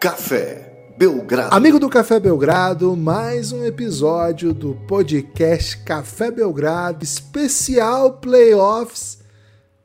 [0.00, 1.54] Café Belgrado.
[1.54, 9.18] Amigo do Café Belgrado, mais um episódio do podcast Café Belgrado, especial Playoffs.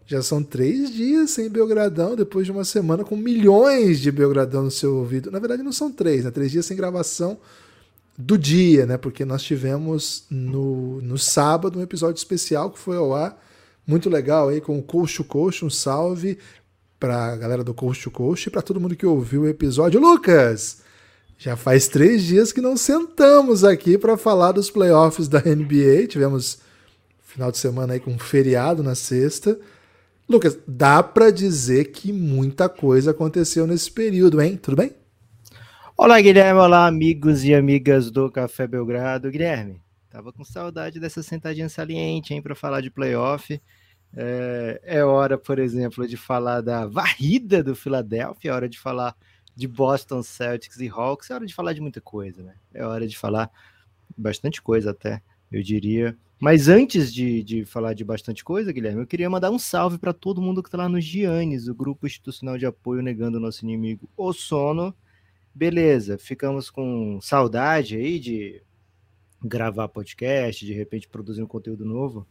[0.05, 4.71] Já são três dias sem Belgradão, depois de uma semana com milhões de Belgradão no
[4.71, 5.29] seu ouvido.
[5.29, 6.31] Na verdade, não são três, né?
[6.31, 7.37] Três dias sem gravação
[8.17, 8.95] do dia, né?
[8.95, 13.37] Porque nós tivemos no, no sábado um episódio especial que foi ao ar,
[13.85, 16.37] muito legal aí, com o to Coach, um salve
[17.05, 20.01] pra galera do Coast to Coast e pra todo mundo que ouviu o episódio.
[20.01, 20.81] Lucas,
[21.37, 26.07] já faz três dias que não sentamos aqui para falar dos playoffs da NBA.
[26.07, 26.57] Tivemos
[27.21, 29.55] final de semana aí com um feriado na sexta.
[30.27, 34.57] Lucas, dá para dizer que muita coisa aconteceu nesse período, hein?
[34.57, 34.91] Tudo bem?
[35.95, 36.59] Olá, Guilherme.
[36.59, 39.29] Olá, amigos e amigas do Café Belgrado.
[39.29, 43.61] Guilherme, tava com saudade dessa sentadinha saliente, hein, para falar de playoff.
[44.15, 49.15] É, é, hora, por exemplo, de falar da varrida do Philadelphia, é hora de falar
[49.53, 52.55] de Boston Celtics e Hawks, é hora de falar de muita coisa, né?
[52.73, 53.51] É hora de falar
[54.17, 55.21] bastante coisa até,
[55.51, 56.17] eu diria.
[56.39, 60.13] Mas antes de, de falar de bastante coisa, Guilherme, eu queria mandar um salve para
[60.13, 63.63] todo mundo que está lá no Giannis, o grupo institucional de apoio negando o nosso
[63.63, 64.93] inimigo, o sono.
[65.53, 68.61] Beleza, ficamos com saudade aí de
[69.41, 72.27] gravar podcast, de repente produzir um conteúdo novo.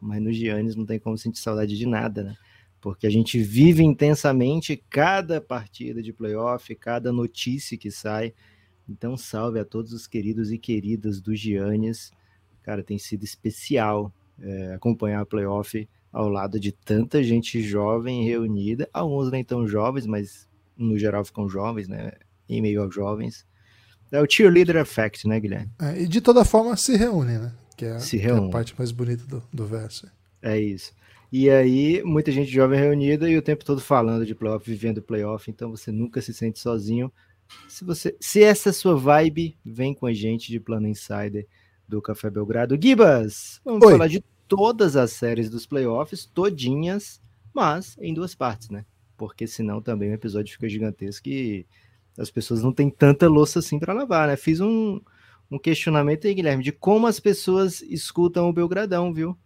[0.00, 2.36] Mas no Giannis não tem como sentir saudade de nada, né?
[2.80, 8.34] Porque a gente vive intensamente cada partida de playoff, cada notícia que sai.
[8.88, 12.10] Então, salve a todos os queridos e queridas do Giannis.
[12.62, 18.88] Cara, tem sido especial é, acompanhar a playoff ao lado de tanta gente jovem reunida.
[18.92, 22.12] Alguns nem tão jovens, mas no geral ficam jovens, né?
[22.48, 23.46] Em meio aos jovens.
[24.12, 25.72] É o cheerleader effect, né, Guilherme?
[25.80, 27.52] É, e de toda forma se reúne, né?
[27.76, 30.10] Que é, que é a parte mais bonita do, do verso.
[30.40, 30.92] É isso.
[31.32, 35.50] E aí, muita gente jovem reunida e o tempo todo falando de playoff, vivendo playoff,
[35.50, 37.12] então você nunca se sente sozinho.
[37.68, 41.46] Se você, se essa é a sua vibe, vem com a gente de Plano Insider
[41.88, 42.78] do Café Belgrado.
[42.80, 43.92] Gibas, vamos Oi.
[43.92, 47.20] falar de todas as séries dos playoffs, todinhas,
[47.52, 48.84] mas em duas partes, né?
[49.16, 51.66] Porque senão também o episódio fica gigantesco e
[52.16, 54.36] as pessoas não têm tanta louça assim para lavar, né?
[54.36, 55.00] Fiz um,
[55.50, 59.36] um questionamento aí, Guilherme, de como as pessoas escutam o Belgradão, viu?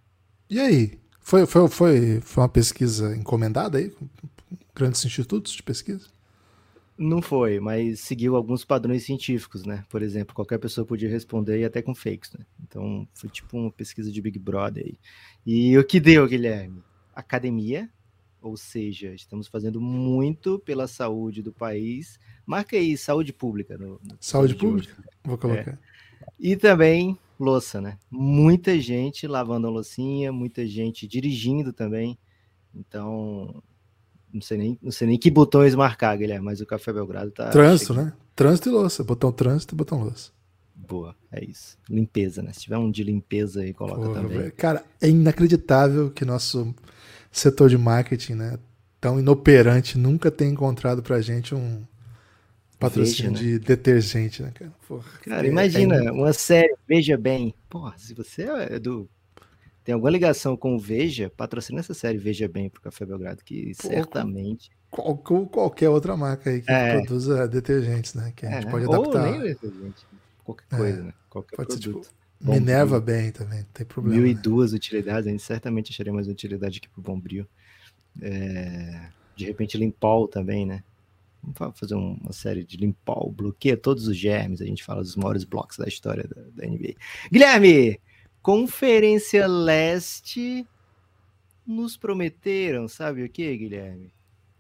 [0.48, 0.98] E aí?
[1.20, 3.92] Foi, foi, foi, foi uma pesquisa encomendada aí?
[4.75, 6.06] Grandes institutos de pesquisa?
[6.97, 9.84] Não foi, mas seguiu alguns padrões científicos, né?
[9.88, 12.44] Por exemplo, qualquer pessoa podia responder e até com fakes, né?
[12.66, 14.98] Então foi tipo uma pesquisa de Big Brother aí.
[15.47, 16.82] E o que deu, Guilherme?
[17.15, 17.88] Academia,
[18.41, 22.19] ou seja, estamos fazendo muito pela saúde do país.
[22.48, 23.76] Marca aí saúde pública.
[23.76, 24.97] No, no saúde pública?
[25.22, 25.72] Vou colocar.
[25.72, 25.78] É.
[26.41, 27.98] E também louça, né?
[28.10, 32.19] Muita gente lavando a loucinha, muita gente dirigindo também.
[32.75, 33.62] Então,
[34.32, 37.50] não sei nem, não sei nem que botões marcar, Guilherme, mas o Café Belgrado tá.
[37.50, 38.06] Trânsito, chegando.
[38.06, 38.12] né?
[38.34, 39.04] Trânsito e louça.
[39.04, 40.30] Botão trânsito e botão louça.
[40.75, 41.76] Boa, é isso.
[41.86, 42.54] Limpeza, né?
[42.54, 44.38] Se tiver um de limpeza aí, coloca Porra, também.
[44.38, 44.53] Véio.
[44.56, 46.75] Cara, é inacreditável que nosso
[47.30, 48.59] setor de marketing, né?
[48.98, 51.82] Tão inoperante, nunca tem encontrado pra gente um,
[52.78, 53.50] Patrocínio Veja, né?
[53.50, 54.72] de detergente, né, cara?
[54.87, 56.12] Porra, cara, é, imagina é...
[56.12, 57.55] uma série, Veja Bem.
[57.69, 59.09] Porra, se você é do.
[59.83, 63.72] Tem alguma ligação com o Veja, patrocina essa série Veja Bem pro Café Belgrado, que
[63.81, 64.71] Pô, certamente.
[64.91, 66.99] Qual, qualquer outra marca aí que é.
[66.99, 68.33] produza detergentes, né?
[68.37, 69.27] Que a gente é, pode adaptar.
[69.27, 70.06] Ou nem detergente,
[70.45, 71.15] qualquer é, coisa, né?
[71.28, 72.05] Qualquer pode produto.
[72.05, 74.16] Ser, tipo, Bom Minerva bem também, não tem problema.
[74.16, 74.41] Mil e né?
[74.41, 77.45] duas utilidades, a gente certamente acharia mais utilidade aqui pro Bombril.
[78.22, 80.84] É, de repente Limpol também, né?
[81.56, 84.60] Vamos fazer uma série de limpar o bloqueia todos os germes.
[84.60, 86.94] A gente fala dos maiores blocos da história da, da NBA.
[87.31, 88.00] Guilherme,
[88.42, 90.66] Conferência Leste
[91.66, 94.10] nos prometeram, sabe o que, Guilherme?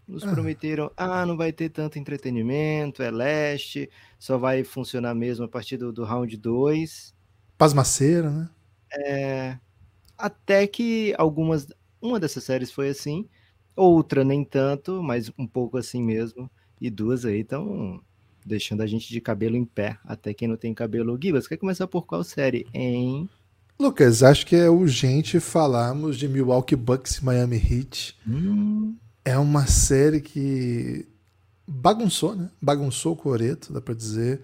[0.06, 0.30] Nos ah.
[0.30, 5.78] prometeram, ah, não vai ter tanto entretenimento, é leste, só vai funcionar mesmo a partir
[5.78, 7.14] do, do round 2.
[7.56, 8.50] Pasmaceira, né?
[8.92, 9.58] É,
[10.16, 11.66] até que algumas,
[12.00, 13.28] uma dessas séries foi assim,
[13.74, 16.50] outra nem tanto, mas um pouco assim mesmo
[16.80, 18.00] e duas aí estão
[18.44, 21.16] deixando a gente de cabelo em pé, até quem não tem cabelo.
[21.16, 23.28] Gui, você quer começar por qual série, hein?
[23.78, 28.16] Lucas, acho que é urgente falarmos de Milwaukee Bucks Miami Heat.
[28.26, 28.96] Hum.
[29.24, 31.06] É uma série que
[31.66, 32.50] bagunçou, né?
[32.60, 34.40] Bagunçou o coreto, dá para dizer.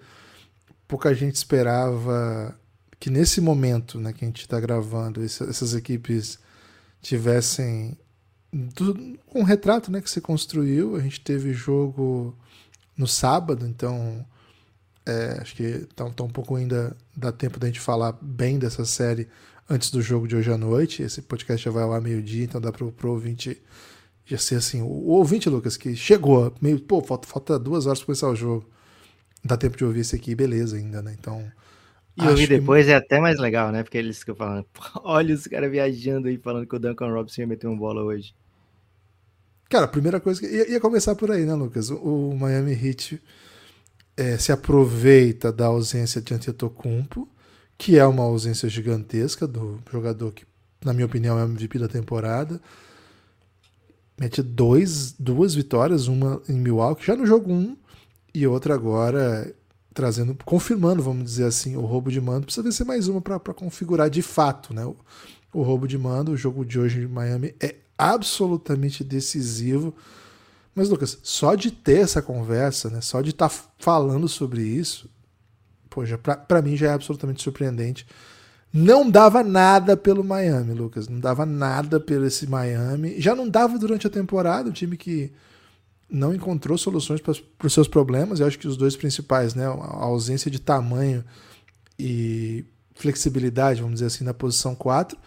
[0.87, 2.57] Pouca gente esperava
[2.99, 6.39] que nesse momento, né, que a gente está gravando, essas equipes
[7.01, 7.97] tivessem
[8.55, 10.95] do, um retrato né, que se construiu.
[10.95, 12.35] A gente teve jogo
[12.97, 14.25] no sábado, então
[15.05, 18.85] é, acho que tá, tá, um pouco ainda dá tempo da gente falar bem dessa
[18.85, 19.27] série
[19.69, 21.03] antes do jogo de hoje à noite.
[21.03, 23.61] Esse podcast já vai lá meio-dia, então dá para o ouvinte
[24.25, 24.81] já ser assim.
[24.81, 28.35] O, o, ouvinte, Lucas, que chegou, meio, pô, falta, falta duas horas para começar o
[28.35, 28.69] jogo.
[29.43, 31.13] dá tempo de ouvir esse aqui, beleza ainda, né?
[31.19, 31.45] Então.
[32.17, 32.93] E ouvir depois que...
[32.93, 33.83] é até mais legal, né?
[33.83, 34.65] Porque eles ficam falando,
[35.03, 38.33] olha os caras viajando aí falando que o Duncan Robinson ia meter uma bola hoje.
[39.75, 40.47] Cara, a primeira coisa que.
[40.47, 41.89] Ia, ia começar por aí, né, Lucas?
[41.89, 43.21] O, o Miami Heat
[44.15, 47.27] é, se aproveita da ausência de Antetokounmpo,
[47.77, 50.45] que é uma ausência gigantesca do jogador que,
[50.81, 52.61] na minha opinião, é o MVP da temporada.
[54.17, 57.77] Mete dois, duas vitórias, uma em Milwaukee, já no jogo 1, um,
[58.33, 59.53] e outra agora
[59.93, 62.45] trazendo, confirmando, vamos dizer assim, o roubo de mando.
[62.45, 64.85] Precisa ser mais uma para configurar de fato, né?
[64.85, 64.95] O,
[65.51, 69.95] o roubo de mando, o jogo de hoje em Miami é absolutamente decisivo.
[70.73, 73.01] Mas, Lucas, só de ter essa conversa, né?
[73.01, 75.09] Só de estar tá falando sobre isso,
[75.89, 78.05] poxa, para mim já é absolutamente surpreendente.
[78.73, 81.07] Não dava nada pelo Miami, Lucas.
[81.07, 83.21] Não dava nada pelo esse Miami.
[83.21, 85.31] Já não dava durante a temporada, um time que
[86.09, 87.33] não encontrou soluções para
[87.67, 88.41] os seus problemas.
[88.41, 91.23] Eu acho que os dois principais, né, a ausência de tamanho
[91.97, 92.65] e
[92.95, 95.17] flexibilidade, vamos dizer assim, na posição 4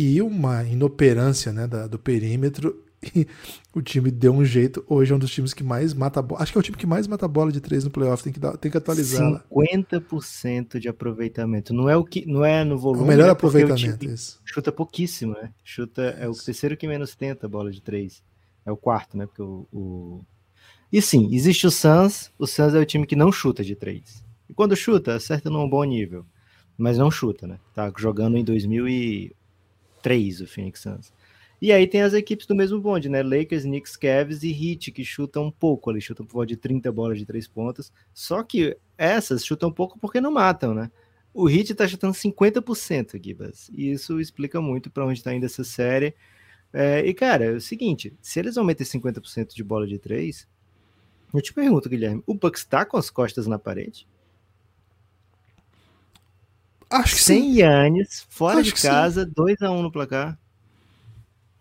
[0.00, 2.84] e uma inoperância né, da, do perímetro.
[3.14, 3.26] E
[3.74, 4.84] o time deu um jeito.
[4.86, 6.42] Hoje é um dos times que mais mata bola.
[6.42, 8.22] Acho que é o time que mais mata bola de três no playoff.
[8.22, 9.42] Tem que, dar, tem que atualizar.
[9.50, 11.72] 50% de aproveitamento.
[11.72, 13.04] Não é o que não é no volume.
[13.04, 14.06] O melhor é aproveitamento.
[14.06, 14.38] O isso.
[14.44, 15.50] Chuta pouquíssimo, né?
[15.64, 18.22] Chuta é o terceiro que menos tenta bola de três.
[18.66, 19.24] É o quarto, né?
[19.24, 20.20] Porque o, o...
[20.92, 22.30] E sim, existe o Suns.
[22.38, 24.22] O Suns é o time que não chuta de três.
[24.46, 26.26] E quando chuta, acerta num bom nível.
[26.76, 27.58] Mas não chuta, né?
[27.74, 28.44] Tá jogando em
[30.02, 31.12] 2003 o Phoenix Suns.
[31.60, 33.22] E aí tem as equipes do mesmo bonde, né?
[33.22, 36.90] Lakers, Knicks, Cavs e Heat, que chutam um pouco ali, chutam por volta de 30
[36.90, 37.92] bolas de três pontos.
[38.14, 40.90] Só que essas chutam pouco porque não matam, né?
[41.34, 43.70] O Heat tá chutando 50%, Gibas.
[43.74, 46.14] E isso explica muito para onde tá indo essa série.
[46.72, 50.48] É, e, cara, é o seguinte: se eles aumentem 50% de bola de três,
[51.34, 54.08] eu te pergunto, Guilherme, o Bucks tá com as costas na parede?
[56.90, 57.60] Acho que Sem sim.
[57.60, 60.36] Yannis, fora Acho de casa, 2x1 um no placar.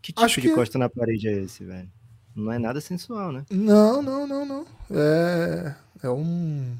[0.02, 0.56] Que tipo Acho de que...
[0.56, 1.90] costa na parede é esse, velho?
[2.36, 3.46] Não é nada sensual, né?
[3.52, 4.66] Não, não, não, não.
[4.90, 6.76] É, é um.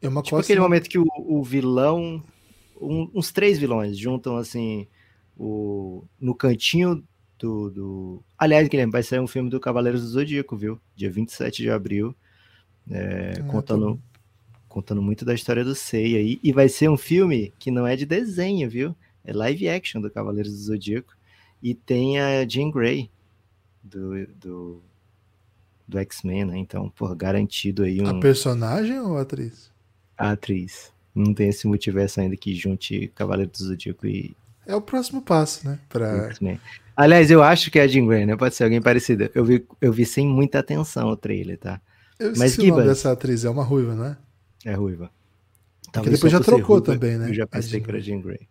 [0.00, 0.46] É uma tipo costa...
[0.46, 2.22] aquele momento que o, o vilão.
[2.80, 4.86] Um, uns três vilões juntam assim.
[5.36, 7.02] O, no cantinho
[7.38, 8.24] do, do...
[8.38, 10.80] Aliás, Guilherme, vai sair um filme do Cavaleiros do Zodíaco, viu?
[10.94, 12.14] Dia 27 de abril.
[12.88, 14.00] É, ah, contando,
[14.74, 16.20] contando muito da história do Seiya.
[16.20, 18.94] E, e vai ser um filme que não é de desenho, viu?
[19.24, 21.16] É live action do Cavaleiros do Zodíaco.
[21.62, 23.08] E tem a Jean Grey
[23.80, 24.82] do, do,
[25.86, 26.58] do X-Men, né?
[26.58, 28.08] Então, por garantido aí um.
[28.08, 29.70] A personagem ou a atriz?
[30.18, 30.92] A atriz.
[31.14, 34.36] Não tem esse multiverso ainda que junte Cavaleiro do Zodíaco e.
[34.66, 35.78] É o próximo passo, né?
[35.88, 36.30] Pra...
[36.96, 38.36] Aliás, eu acho que é a Jean Grey, né?
[38.36, 39.30] Pode ser alguém parecido.
[39.34, 41.80] Eu vi, eu vi sem muita atenção o trailer, tá?
[42.18, 44.16] Eu Mas que o nome dessa atriz, é uma ruiva, né?
[44.64, 45.10] É ruiva.
[45.92, 47.30] Porque depois já trocou ruiva, também, né?
[47.30, 48.48] Eu já pensei que era Jean Grey.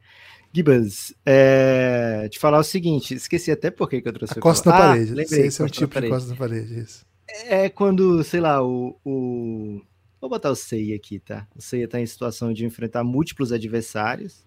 [0.54, 2.28] Gibas, é...
[2.30, 4.80] te falar o seguinte, esqueci até por que, que eu trouxe a costa na ah,
[4.80, 5.14] parede.
[5.14, 7.06] Lembrei, Esse é o tipo de costa na parede, isso.
[7.28, 9.82] É quando, sei lá, o, o...
[10.22, 11.48] Vou botar o Seiya aqui, tá?
[11.56, 14.46] O Seiya tá em situação de enfrentar múltiplos adversários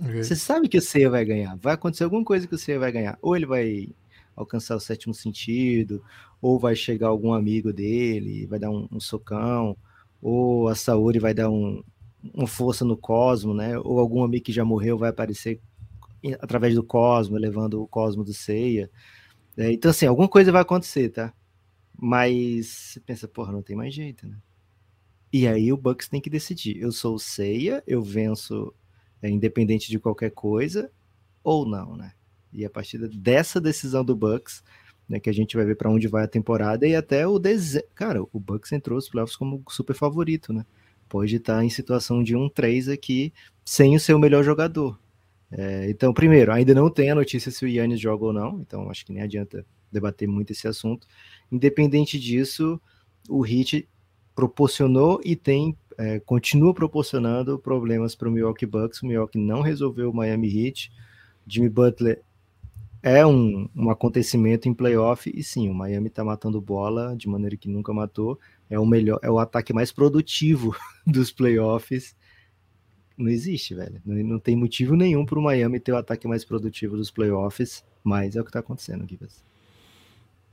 [0.00, 0.24] Okay.
[0.24, 1.56] Você sabe que o Seiya vai ganhar.
[1.56, 3.18] Vai acontecer alguma coisa que o Seiya vai ganhar.
[3.22, 3.88] Ou ele vai
[4.34, 6.02] alcançar o sétimo sentido,
[6.42, 9.76] ou vai chegar algum amigo dele, vai dar um, um socão,
[10.24, 11.84] ou a Saori vai dar um,
[12.32, 13.78] uma força no cosmo, né?
[13.78, 15.60] Ou algum amigo que já morreu vai aparecer
[16.40, 18.90] através do cosmo, levando o cosmo do Seiya.
[19.54, 21.34] É, então, assim, alguma coisa vai acontecer, tá?
[21.94, 24.38] Mas você pensa, porra, não tem mais jeito, né?
[25.30, 26.80] E aí o Bucks tem que decidir.
[26.80, 28.72] Eu sou o Seiya, eu venço
[29.20, 30.90] é, independente de qualquer coisa,
[31.42, 32.12] ou não, né?
[32.50, 34.62] E a partir dessa decisão do Bucks,
[35.08, 37.84] né, que a gente vai ver para onde vai a temporada e até o desenho.
[37.94, 40.64] Cara, o Bucks entrou nos playoffs como super favorito, né?
[41.08, 43.32] Pode estar em situação de 1-3 aqui
[43.64, 44.98] sem o seu melhor jogador.
[45.50, 48.90] É, então, primeiro, ainda não tem a notícia se o Yannis joga ou não, então
[48.90, 51.06] acho que nem adianta debater muito esse assunto.
[51.52, 52.80] Independente disso,
[53.28, 53.88] o Heat
[54.34, 59.02] proporcionou e tem é, continua proporcionando problemas para o Milwaukee Bucks.
[59.02, 60.90] O Milwaukee não resolveu o Miami Heat.
[61.46, 62.22] Jimmy Butler
[63.04, 67.54] é um, um acontecimento em playoff e sim, o Miami está matando bola de maneira
[67.54, 68.40] que nunca matou.
[68.70, 70.74] É o melhor, é o ataque mais produtivo
[71.06, 72.16] dos playoffs.
[73.14, 74.00] Não existe, velho.
[74.06, 77.84] Não, não tem motivo nenhum para o Miami ter o ataque mais produtivo dos playoffs,
[78.02, 79.44] mas é o que está acontecendo, Gibas.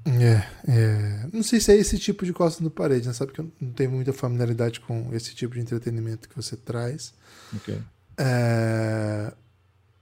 [0.03, 3.13] É, é, não sei se é esse tipo de costa no parede, né?
[3.13, 7.13] Sabe que eu não tenho muita familiaridade com esse tipo de entretenimento que você traz.
[7.55, 7.79] Okay.
[8.17, 9.34] É,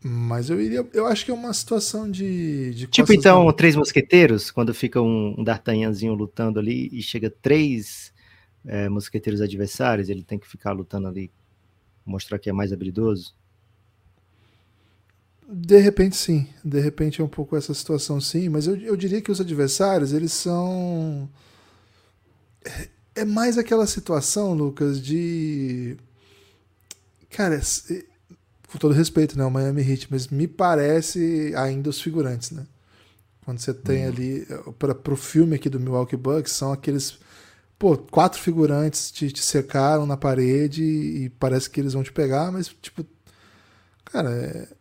[0.02, 0.88] mas eu iria.
[0.94, 2.74] Eu acho que é uma situação de.
[2.74, 8.14] de tipo, então, Três Mosqueteiros, quando fica um, um D'Artagnanzinho lutando ali e chega três
[8.66, 11.30] é, mosqueteiros adversários, ele tem que ficar lutando ali,
[12.06, 13.36] mostrar que é mais habilidoso?
[15.52, 19.20] De repente sim, de repente é um pouco essa situação sim, mas eu, eu diria
[19.20, 21.28] que os adversários, eles são...
[22.64, 22.88] É,
[23.22, 25.98] é mais aquela situação, Lucas, de...
[27.32, 27.60] Cara,
[28.72, 32.66] com todo respeito, né, o Miami Heat, mas me parece ainda os figurantes, né?
[33.44, 34.10] Quando você tem uhum.
[34.10, 34.48] ali,
[34.78, 37.18] para o filme aqui do Milwaukee Bucks, são aqueles,
[37.80, 42.52] pô, quatro figurantes te, te cercaram na parede e parece que eles vão te pegar,
[42.52, 43.04] mas, tipo,
[44.06, 44.30] cara,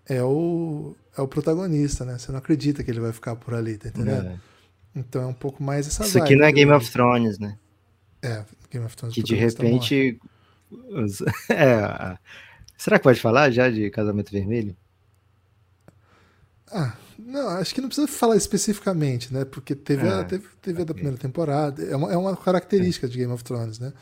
[0.07, 2.18] é, é, o, é o protagonista, né?
[2.18, 4.26] Você não acredita que ele vai ficar por ali, tá entendendo?
[4.26, 4.37] É.
[4.95, 7.57] Então é um pouco mais essa Isso aqui não é Game of Thrones, né?
[8.21, 9.14] É, Game of Thrones.
[9.14, 10.21] Que de repente.
[11.49, 12.18] é,
[12.78, 14.76] Será que pode falar já de Casamento Vermelho?
[16.70, 19.44] Ah, não, acho que não precisa falar especificamente, né?
[19.44, 20.82] Porque teve, ah, a, teve, teve okay.
[20.82, 21.82] a da primeira temporada.
[21.82, 23.11] É uma, é uma característica é.
[23.11, 23.92] de Game of Thrones, né?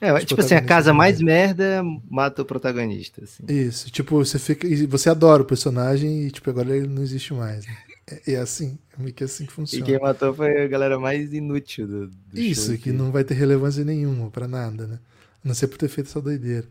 [0.00, 3.22] É, tipo assim, a casa mais merda mata o protagonista.
[3.22, 3.44] Assim.
[3.48, 4.66] Isso, tipo, você fica.
[4.88, 7.64] Você adora o personagem e, tipo, agora ele não existe mais.
[7.64, 7.76] Né?
[8.10, 9.84] É, é assim, é meio que assim que funciona.
[9.84, 13.34] E quem matou foi a galera mais inútil do, do Isso, que não vai ter
[13.34, 14.98] relevância nenhuma para nada, né?
[15.44, 16.66] A não ser por ter feito essa doideira.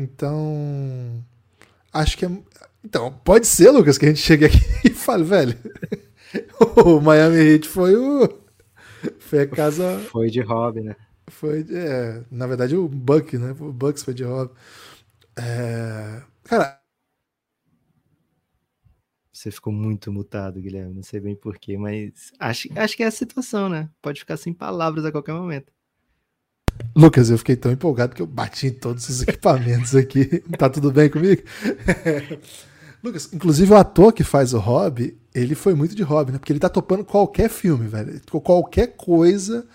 [0.00, 1.24] Então.
[1.92, 2.30] Acho que é.
[2.84, 5.58] Então, pode ser, Lucas, que a gente chegue aqui e fale, velho.
[6.76, 8.28] o Miami Heat foi o.
[9.18, 9.98] Foi a casa.
[10.10, 10.96] Foi de hobby, né?
[11.28, 11.64] Foi.
[11.70, 13.54] É, na verdade, o Buck, né?
[13.60, 14.52] O Bucks foi de hobby.
[15.36, 16.80] É, cara.
[19.32, 20.94] Você ficou muito mutado, Guilherme.
[20.94, 23.88] Não sei bem porquê, mas acho, acho que é a situação, né?
[24.02, 25.72] Pode ficar sem palavras a qualquer momento.
[26.94, 30.42] Lucas, eu fiquei tão empolgado que eu bati em todos os equipamentos aqui.
[30.58, 31.42] tá tudo bem comigo?
[33.02, 36.38] Lucas, inclusive o ator que faz o Hobby, ele foi muito de hobby, né?
[36.38, 38.20] Porque ele tá topando qualquer filme, velho.
[38.42, 39.66] Qualquer coisa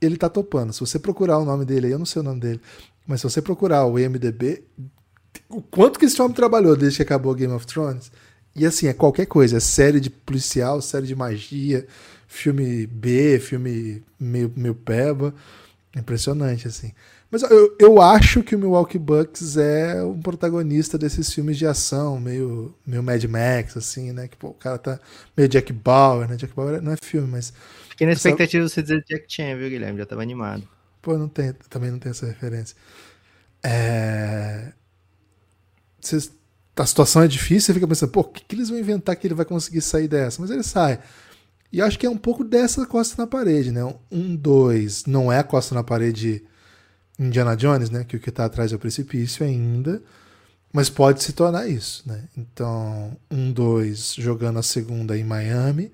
[0.00, 0.72] ele tá topando.
[0.72, 2.60] Se você procurar o nome dele aí, eu não sei o nome dele,
[3.06, 4.62] mas se você procurar o IMDB,
[5.48, 8.10] o quanto que esse homem trabalhou desde que acabou Game of Thrones,
[8.54, 11.86] e assim, é qualquer coisa, é série de policial, série de magia,
[12.26, 15.34] filme B, filme meio, meio peba.
[15.96, 16.92] Impressionante, assim.
[17.30, 22.18] Mas eu, eu acho que o Milwaukee Bucks é um protagonista desses filmes de ação,
[22.20, 24.28] meio, meio Mad Max, assim, né?
[24.28, 25.00] Que pô, o cara tá
[25.36, 26.36] meio Jack Bauer, né?
[26.36, 27.52] Jack Bauer não é filme, mas.
[27.88, 29.98] Fiquei na expectativa de você dizer Jack Chan, viu, Guilherme?
[29.98, 30.66] Já tava animado.
[31.02, 32.76] Pô, não tem, também não tem essa referência.
[33.62, 34.72] É...
[36.00, 36.32] Cês,
[36.76, 39.26] a situação é difícil, você fica pensando, pô, o que, que eles vão inventar que
[39.26, 40.40] ele vai conseguir sair dessa?
[40.40, 41.00] Mas ele sai.
[41.72, 43.82] E acho que é um pouco dessa costa na parede, né?
[44.10, 46.42] Um, dois, não é a costa na parede
[47.18, 48.02] Indiana Jones, né?
[48.02, 50.02] Que o que está atrás é o precipício ainda,
[50.72, 52.24] mas pode se tornar isso, né?
[52.36, 55.92] Então, um, dois, jogando a segunda em Miami.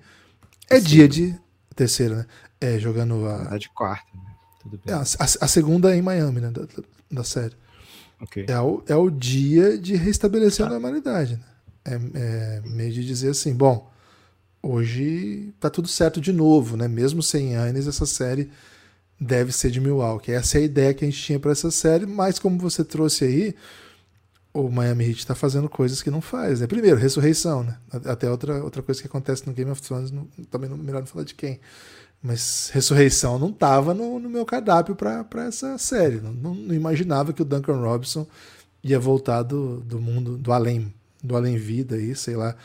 [0.69, 1.35] É dia de.
[1.75, 2.25] Terceira, né?
[2.59, 3.53] É, jogando a.
[3.53, 4.33] A de quarta, né?
[4.63, 4.95] Tudo bem.
[4.95, 6.49] É, a, a, segunda é em Miami, né?
[6.49, 7.55] Da, da, da série.
[8.19, 8.47] Okay.
[8.47, 10.71] É, o, é o dia de restabelecer tá.
[10.71, 11.43] a normalidade, né?
[11.85, 13.95] É, é meio de dizer assim, bom
[14.61, 16.87] hoje tá tudo certo de novo, né?
[16.87, 18.49] Mesmo sem Yannis, essa série
[19.19, 20.31] deve ser de Milwaukee.
[20.31, 23.25] Essa é a ideia que a gente tinha para essa série, mas como você trouxe
[23.25, 23.55] aí,
[24.53, 26.61] o Miami Heat está fazendo coisas que não faz.
[26.61, 26.67] Né?
[26.67, 27.77] Primeiro, ressurreição, né?
[28.05, 31.07] Até outra, outra coisa que acontece no Game of Thrones, não, também não melhor não
[31.07, 31.59] falar de quem.
[32.21, 36.19] Mas ressurreição não estava no, no, meu cardápio para essa série.
[36.19, 38.25] Não, não, não, imaginava que o Duncan Robinson
[38.83, 42.55] ia voltar do, do mundo do além, do além vida aí, sei lá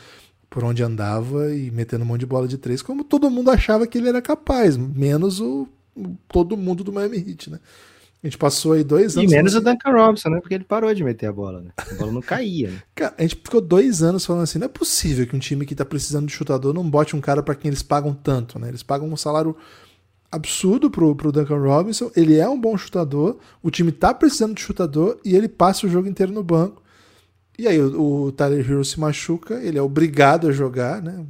[0.53, 3.87] por onde andava e metendo um monte de bola de três, como todo mundo achava
[3.87, 5.67] que ele era capaz, menos o,
[6.27, 7.59] todo mundo do Miami Heat, né?
[8.23, 9.31] A gente passou aí dois anos.
[9.31, 9.67] E menos falando...
[9.67, 10.39] o Duncan Robinson, né?
[10.39, 11.71] Porque ele parou de meter a bola, né?
[11.75, 12.69] A bola não caía.
[12.69, 12.83] Né?
[12.93, 15.73] Cara, a gente ficou dois anos falando assim: não é possível que um time que
[15.73, 18.69] tá precisando de chutador não bote um cara para quem eles pagam tanto, né?
[18.69, 19.57] Eles pagam um salário
[20.31, 22.11] absurdo pro, pro Duncan Robinson.
[22.15, 25.89] Ele é um bom chutador, o time tá precisando de chutador e ele passa o
[25.89, 26.82] jogo inteiro no banco.
[27.57, 31.25] E aí o, o Tyler Hero se machuca, ele é obrigado a jogar, né?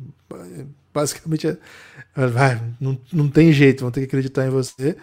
[0.94, 4.96] Basicamente, é, vai, não, não tem jeito, vão ter que acreditar em você.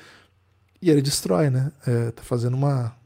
[0.81, 1.73] E ele destrói, né?
[1.87, 2.97] É, tá fazendo uma.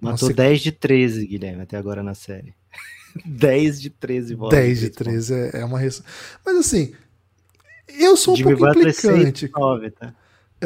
[0.00, 0.36] uma Matou sequ...
[0.36, 2.54] 10 de 13, Guilherme, até agora na série.
[3.26, 4.58] 10 de 13 bolas.
[4.58, 6.02] 10 de 13 é, é uma res...
[6.44, 6.94] Mas assim,
[7.88, 9.50] eu sou um Jimmy pouco implicante.
[9.54, 10.14] 9, tá?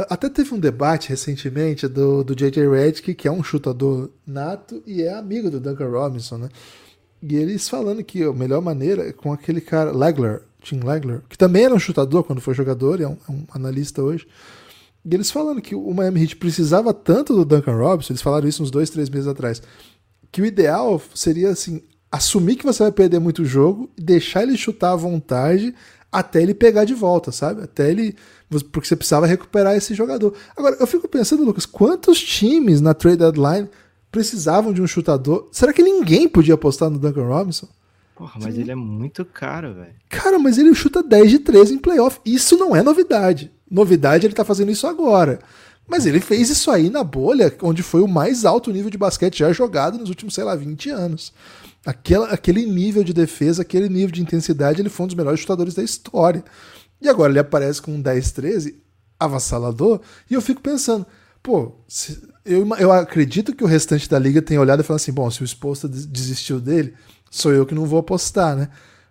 [0.09, 2.67] Até teve um debate recentemente do, do J.J.
[2.67, 6.49] Redick, que é um chutador nato e é amigo do Duncan Robinson, né?
[7.23, 11.39] E eles falando que a melhor maneira é com aquele cara, Legler, Tim Legler, que
[11.39, 14.27] também era um chutador quando foi jogador, é um, é um, analista hoje.
[15.05, 18.63] E eles falando que o Miami Heat precisava tanto do Duncan Robinson, eles falaram isso
[18.63, 19.63] uns dois, três meses atrás,
[20.31, 24.93] que o ideal seria assim, assumir que você vai perder muito jogo, deixar ele chutar
[24.93, 25.75] à vontade,
[26.11, 27.63] até ele pegar de volta, sabe?
[27.63, 28.15] Até ele.
[28.71, 30.35] Porque você precisava recuperar esse jogador.
[30.55, 33.69] Agora, eu fico pensando, Lucas, quantos times na trade deadline
[34.13, 35.49] precisavam de um chutador?
[35.51, 37.67] Será que ninguém podia apostar no Duncan Robinson?
[38.15, 38.61] Porra, mas Sim.
[38.61, 39.95] ele é muito caro, velho.
[40.11, 42.21] Cara, mas ele chuta 10 de 13 em playoff.
[42.25, 43.51] Isso não é novidade.
[43.69, 45.41] Novidade ele tá fazendo isso agora.
[45.89, 49.39] Mas ele fez isso aí na bolha, onde foi o mais alto nível de basquete
[49.39, 51.33] já jogado nos últimos, sei lá, 20 anos.
[51.85, 55.75] Aquela, aquele nível de defesa, aquele nível de intensidade, ele foi um dos melhores chutadores
[55.75, 56.45] da história.
[57.01, 58.77] E agora ele aparece com um 10-13
[59.19, 60.01] avassalador,
[60.31, 61.07] e eu fico pensando,
[61.43, 65.13] pô, se, eu, eu acredito que o restante da liga tenha olhado e falado assim:
[65.13, 66.95] bom, se o Exposta desistiu dele,
[67.31, 68.69] sou eu que não vou apostar, né?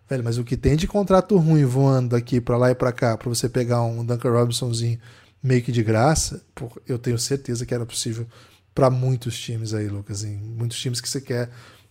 [0.10, 3.18] Velho, mas o que tem de contrato ruim voando aqui para lá e para cá,
[3.18, 5.00] para você pegar um Duncan Robinsonzinho
[5.42, 6.44] meio que de graça,
[6.88, 8.28] eu tenho certeza que era possível
[8.76, 10.24] para muitos times aí, Lucas.
[10.24, 11.50] Muitos times que você quer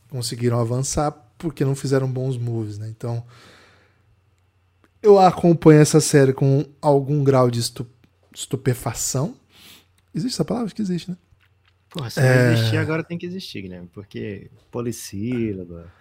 [0.08, 2.88] conseguiram avançar porque não fizeram bons moves, né?
[2.88, 3.24] Então,
[5.02, 7.86] eu acompanho essa série com algum grau de estu
[8.32, 9.34] estupefação.
[10.14, 10.66] Existe essa palavra?
[10.66, 11.16] Acho que existe, né?
[11.90, 12.52] Porra, se é...
[12.52, 15.92] existir, agora tem que existir, Guilherme, porque polissílaba,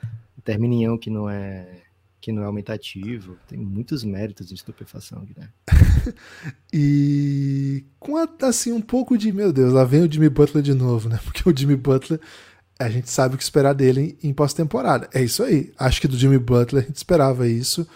[0.43, 1.83] terminião que não é
[2.21, 3.37] que não é aumentativo.
[3.47, 5.53] Tem muitos méritos de estupefação, Guilherme.
[6.73, 11.07] e com assim um pouco de, meu Deus, lá vem o Jimmy Butler de novo,
[11.07, 11.19] né?
[11.23, 12.19] Porque o Jimmy Butler,
[12.77, 15.09] a gente sabe o que esperar dele em pós-temporada.
[15.13, 15.71] É isso aí.
[15.77, 17.87] Acho que do Jimmy Butler a gente esperava isso.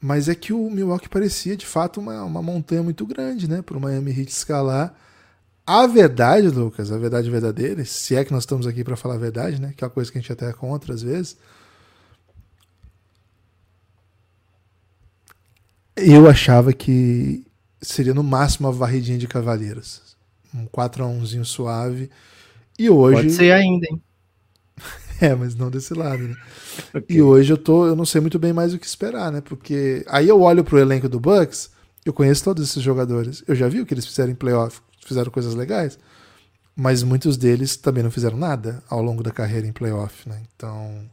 [0.00, 3.62] Mas é que o Milwaukee parecia de fato uma, uma montanha muito grande, né?
[3.62, 4.92] Para o Miami Heat escalar.
[5.72, 9.18] A verdade, Lucas, a verdade verdadeira, se é que nós estamos aqui para falar a
[9.18, 9.72] verdade, né?
[9.74, 11.34] Que é uma coisa que a gente até é contra às vezes
[15.96, 17.42] Eu achava que
[17.80, 20.14] seria no máximo uma varridinha de Cavaleiros.
[20.54, 22.10] Um 4x1zinho suave.
[22.78, 23.22] E hoje.
[23.22, 24.02] Pode ser ainda, hein?
[25.22, 26.36] é, mas não desse lado, né?
[26.94, 27.16] okay.
[27.16, 27.86] E hoje eu tô.
[27.86, 29.40] Eu não sei muito bem mais o que esperar, né?
[29.40, 31.70] Porque aí eu olho pro elenco do Bucks,
[32.04, 33.42] eu conheço todos esses jogadores.
[33.48, 35.98] Eu já vi o que eles fizeram em playoff, fizeram coisas legais.
[36.74, 40.40] Mas muitos deles também não fizeram nada ao longo da carreira em playoff, né?
[40.56, 41.10] Então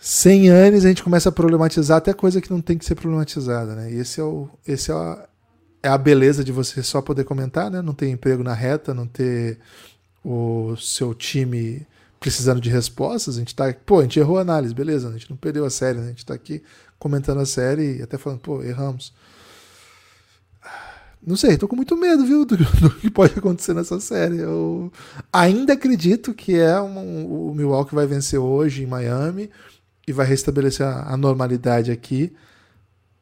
[0.00, 3.74] 100 anos a gente começa a problematizar até coisa que não tem que ser problematizada,
[3.74, 3.92] né?
[3.92, 5.28] E esse é, o, esse é, a,
[5.82, 7.82] é a beleza de você só poder comentar, né?
[7.82, 9.58] Não ter emprego na reta, não ter
[10.24, 11.86] o seu time
[12.20, 13.36] precisando de respostas.
[13.36, 15.70] A gente tá, pô, a gente errou a análise, beleza, a gente não perdeu a
[15.70, 16.06] série, né?
[16.06, 16.62] A gente tá aqui
[16.98, 19.12] comentando a série e até falando, pô, erramos.
[21.20, 24.38] Não sei, tô com muito medo, viu, do, do que pode acontecer nessa série.
[24.38, 24.92] Eu
[25.32, 29.50] ainda acredito que é um, o Milwaukee vai vencer hoje em Miami
[30.06, 32.32] e vai restabelecer a, a normalidade aqui.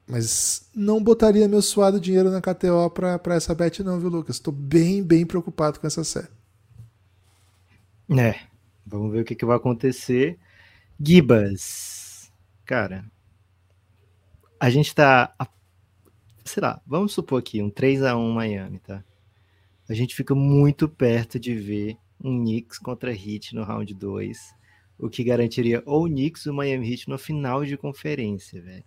[0.06, 4.36] Mas não botaria meu suado dinheiro na KTO para essa bet, não, viu, Lucas?
[4.36, 6.28] Estou bem, bem preocupado com essa série.
[8.16, 8.38] É,
[8.86, 10.38] vamos ver o que, que vai acontecer.
[11.00, 12.30] Gibas,
[12.64, 13.04] cara,
[14.60, 15.34] a gente tá.
[16.46, 19.04] Sei lá, vamos supor aqui um 3 a 1 Miami, tá?
[19.88, 24.54] A gente fica muito perto de ver um Knicks contra Heat no round 2
[24.98, 28.84] o que garantiria ou o Knicks ou o Miami Heat no final de conferência, velho.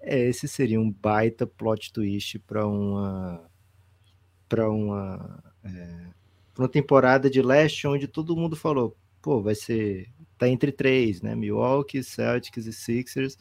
[0.00, 3.48] Esse seria um baita plot twist para uma
[4.48, 6.06] para uma é,
[6.58, 11.34] uma temporada de leste onde todo mundo falou, pô, vai ser tá entre três, né?
[11.34, 13.38] Milwaukee, Celtics e Sixers,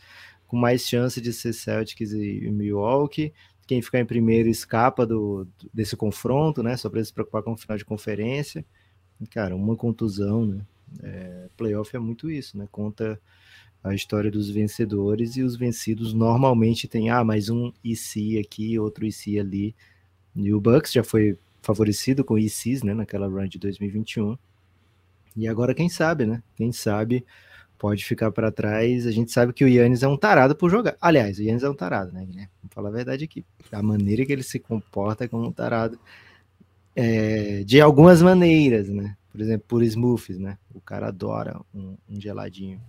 [0.51, 3.31] com mais chance de ser Celtics e Milwaukee.
[3.65, 6.75] Quem ficar em primeiro escapa do, desse confronto, né?
[6.75, 8.65] Só para se preocupar com o final de conferência.
[9.29, 10.61] Cara, uma contusão, né?
[11.01, 12.67] É, playoff é muito isso, né?
[12.69, 13.17] Conta
[13.81, 19.05] a história dos vencedores e os vencidos normalmente tem ah, mais um IC aqui, outro
[19.05, 19.73] IC ali.
[20.35, 24.37] E o Bucks já foi favorecido com ICs, né, naquela run de 2021.
[25.37, 26.43] E agora quem sabe, né?
[26.57, 27.25] Quem sabe
[27.81, 29.07] pode ficar para trás.
[29.07, 30.95] A gente sabe que o Yannis é um tarado por jogar.
[31.01, 32.27] Aliás, o Yannis é um tarado, né?
[32.27, 33.43] Vamos falar a verdade aqui.
[33.71, 35.99] A maneira que ele se comporta é como um tarado.
[36.95, 39.15] É, de algumas maneiras, né?
[39.31, 40.57] por exemplo, por smoothies, né?
[40.75, 42.79] O cara adora um, um, geladinho.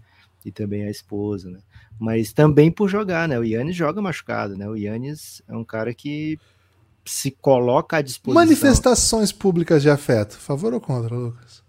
[0.44, 1.60] E também a esposa, né?
[1.98, 3.38] Mas também por jogar, né?
[3.38, 4.68] O Yannis joga machucado, né?
[4.68, 6.38] O Yannis é um cara que
[7.04, 8.44] se coloca à disposição.
[8.44, 11.61] Manifestações públicas de afeto, favor ou contra, Lucas?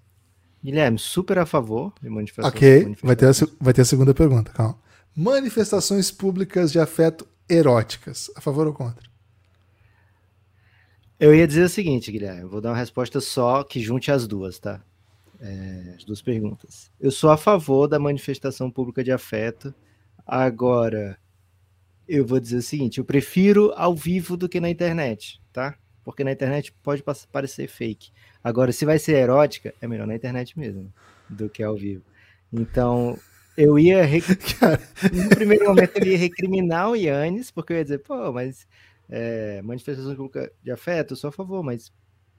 [0.63, 2.56] Guilherme, super a favor de manifestações.
[2.56, 4.78] Ok, vai ter, a, vai ter a segunda pergunta, calma.
[5.15, 9.04] Manifestações públicas de afeto eróticas, a favor ou contra?
[11.19, 14.26] Eu ia dizer o seguinte, Guilherme, eu vou dar uma resposta só que junte as
[14.26, 14.82] duas, tá?
[15.39, 16.89] É, as duas perguntas.
[16.99, 19.73] Eu sou a favor da manifestação pública de afeto.
[20.26, 21.17] Agora,
[22.08, 25.76] eu vou dizer o seguinte: eu prefiro ao vivo do que na internet, tá?
[26.04, 28.12] Porque na internet pode parecer fake.
[28.43, 30.91] Agora, se vai ser erótica, é melhor na internet mesmo
[31.29, 32.03] do que ao vivo.
[32.51, 33.17] Então,
[33.58, 34.03] eu ia.
[34.03, 34.25] Rec...
[35.13, 38.67] no primeiro momento, eu ia recriminar o Yannis, porque eu ia dizer, pô, mas
[39.10, 40.15] é, manifestação
[40.62, 41.91] de afeto, eu sou a favor, mas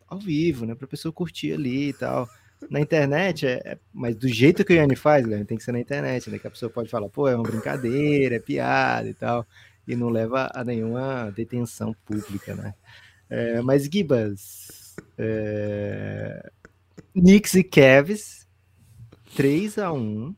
[0.09, 0.75] ao vivo, né?
[0.75, 2.29] Pra pessoa curtir ali e tal.
[2.71, 5.73] Na internet, é, é mas do jeito que o Yannis faz, Guilherme, tem que ser
[5.73, 6.39] na internet, né?
[6.39, 9.47] Que a pessoa pode falar, pô, é uma brincadeira, é piada e tal,
[9.87, 12.75] e não leva a nenhuma detenção pública, né?
[13.29, 14.84] É, mas, Gibas,
[15.19, 16.51] é...
[17.13, 18.47] Knicks e Cavs,
[19.37, 20.35] 3 a 1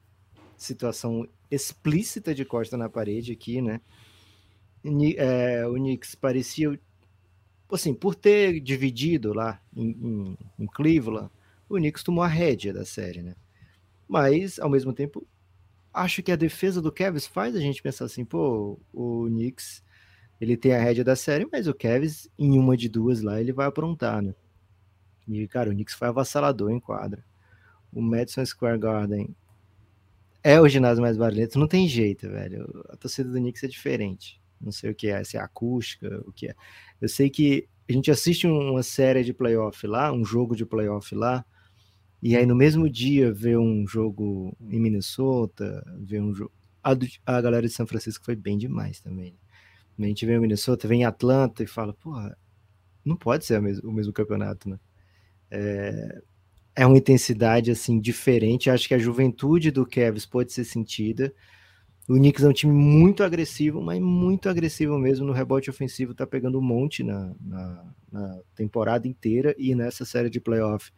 [0.57, 3.81] situação explícita de costa na parede aqui, né?
[5.16, 6.79] É, o Knicks parecia,
[7.71, 11.31] assim, por ter dividido lá em, em, em Cleveland,
[11.69, 13.35] o Knicks tomou a rédea da série, né?
[14.09, 15.27] Mas, ao mesmo tempo,
[15.92, 19.83] acho que a defesa do Cavs faz a gente pensar assim, pô, o Knicks,
[20.40, 23.53] ele tem a rédea da série, mas o Cavs, em uma de duas lá, ele
[23.53, 24.35] vai aprontar, né?
[25.29, 27.25] E, cara, o Knicks foi avassalador em quadra.
[27.93, 29.35] O Madison Square Garden
[30.43, 32.85] é o ginásio mais barulhento, não tem jeito, velho.
[32.89, 34.41] A torcida do Knicks é diferente.
[34.61, 36.55] Não sei o que é, se é acústica, o que é.
[37.01, 41.15] Eu sei que a gente assiste uma série de playoff lá, um jogo de playoff
[41.15, 41.45] lá,
[42.23, 46.53] e aí no mesmo dia vê um jogo em Minnesota, vê um jogo.
[46.83, 49.37] A, do, a galera de São Francisco foi bem demais também.
[49.99, 52.37] A gente vê em Minnesota, vem em Atlanta e fala, porra,
[53.05, 54.79] não pode ser o mesmo, o mesmo campeonato, né?
[55.50, 56.20] É,
[56.76, 58.70] é uma intensidade assim diferente.
[58.70, 61.32] Acho que a juventude do Cavs pode ser sentida.
[62.09, 66.14] O Knicks é um time muito agressivo, mas muito agressivo mesmo no rebote ofensivo.
[66.14, 70.92] Tá pegando um monte na, na, na temporada inteira e nessa série de playoff.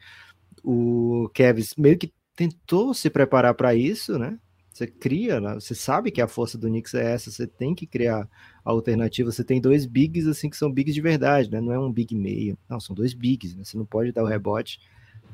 [0.63, 4.39] O Cavs meio que tentou se preparar para isso, né?
[4.79, 5.55] Você cria, né?
[5.55, 8.29] você sabe que a força do Knicks é essa, você tem que criar
[8.65, 9.33] alternativa.
[9.33, 11.61] Você tem dois bigs assim que são bigs de verdade, né?
[11.61, 13.65] Não é um big meio, não, são dois bigs, né?
[13.65, 14.79] Você não pode dar o rebote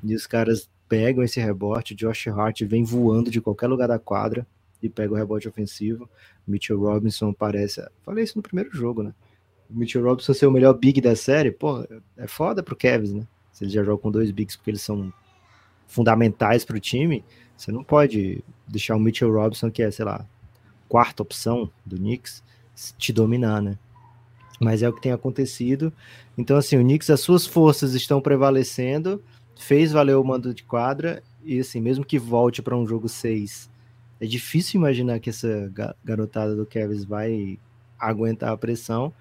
[0.03, 1.95] e os caras pegam esse rebote.
[1.95, 4.47] Josh Hart vem voando de qualquer lugar da quadra
[4.83, 6.09] e pega o rebote ofensivo.
[6.49, 7.87] Mitchell Robinson parece.
[8.03, 9.13] Falei isso no primeiro jogo, né?
[9.69, 13.27] O Mitchell Robinson ser o melhor big da série, pô, é foda pro Kevs, né?
[13.53, 15.13] Se ele já joga com dois bigs porque eles são
[15.87, 17.23] fundamentais para o time,
[17.57, 20.27] você não pode deixar o Mitchell Robinson, que é, sei lá,
[20.89, 22.43] quarta opção do Knicks,
[22.99, 23.79] te dominar, né?
[24.61, 25.93] Mas é o que tem acontecido.
[26.37, 29.23] Então, assim, o Knicks, as suas forças estão prevalecendo
[29.57, 33.71] fez valer o mando de quadra e assim, mesmo que volte para um jogo 6,
[34.21, 35.71] é difícil imaginar que essa
[36.03, 37.59] garotada do Cavs vai
[37.99, 39.13] aguentar a pressão.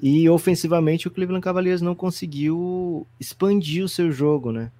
[0.00, 4.70] E ofensivamente o Cleveland Cavaliers não conseguiu expandir o seu jogo, né?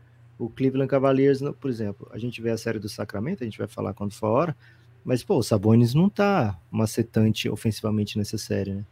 [0.40, 3.68] O Cleveland Cavaliers, por exemplo, a gente vê a série do Sacramento, a gente vai
[3.68, 4.56] falar quando for a hora,
[5.04, 8.84] mas pô, o Sabonis não tá macetante ofensivamente nessa série, né?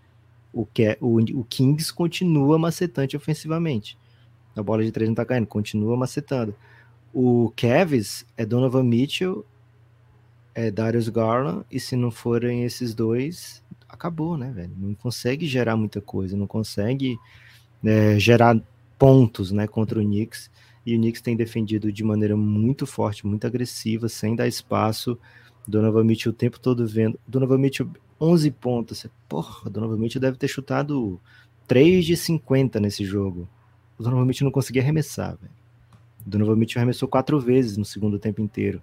[0.52, 3.96] O, que, o, o Kings continua macetante ofensivamente.
[4.54, 6.54] A bola de três não tá caindo, continua macetando.
[7.14, 9.44] O Kevs é Donovan Mitchell,
[10.54, 14.72] é Darius Garland, e se não forem esses dois, acabou, né, velho?
[14.76, 17.18] Não consegue gerar muita coisa, não consegue
[17.82, 18.60] é, gerar
[18.98, 20.50] pontos, né, contra o Knicks.
[20.90, 25.18] E o Knicks tem defendido de maneira muito forte, muito agressiva, sem dar espaço.
[25.66, 27.18] Donovan Mitchell o tempo todo vendo.
[27.26, 27.88] Donovan Mitchell,
[28.20, 29.06] 11 pontos.
[29.28, 31.20] Porra, Donovan Mitchell deve ter chutado
[31.66, 33.48] 3 de 50 nesse jogo
[33.98, 35.52] o Donovan Mitchell não conseguia arremessar, velho.
[36.24, 38.80] O Donovan Mitchell arremessou quatro vezes no segundo tempo inteiro.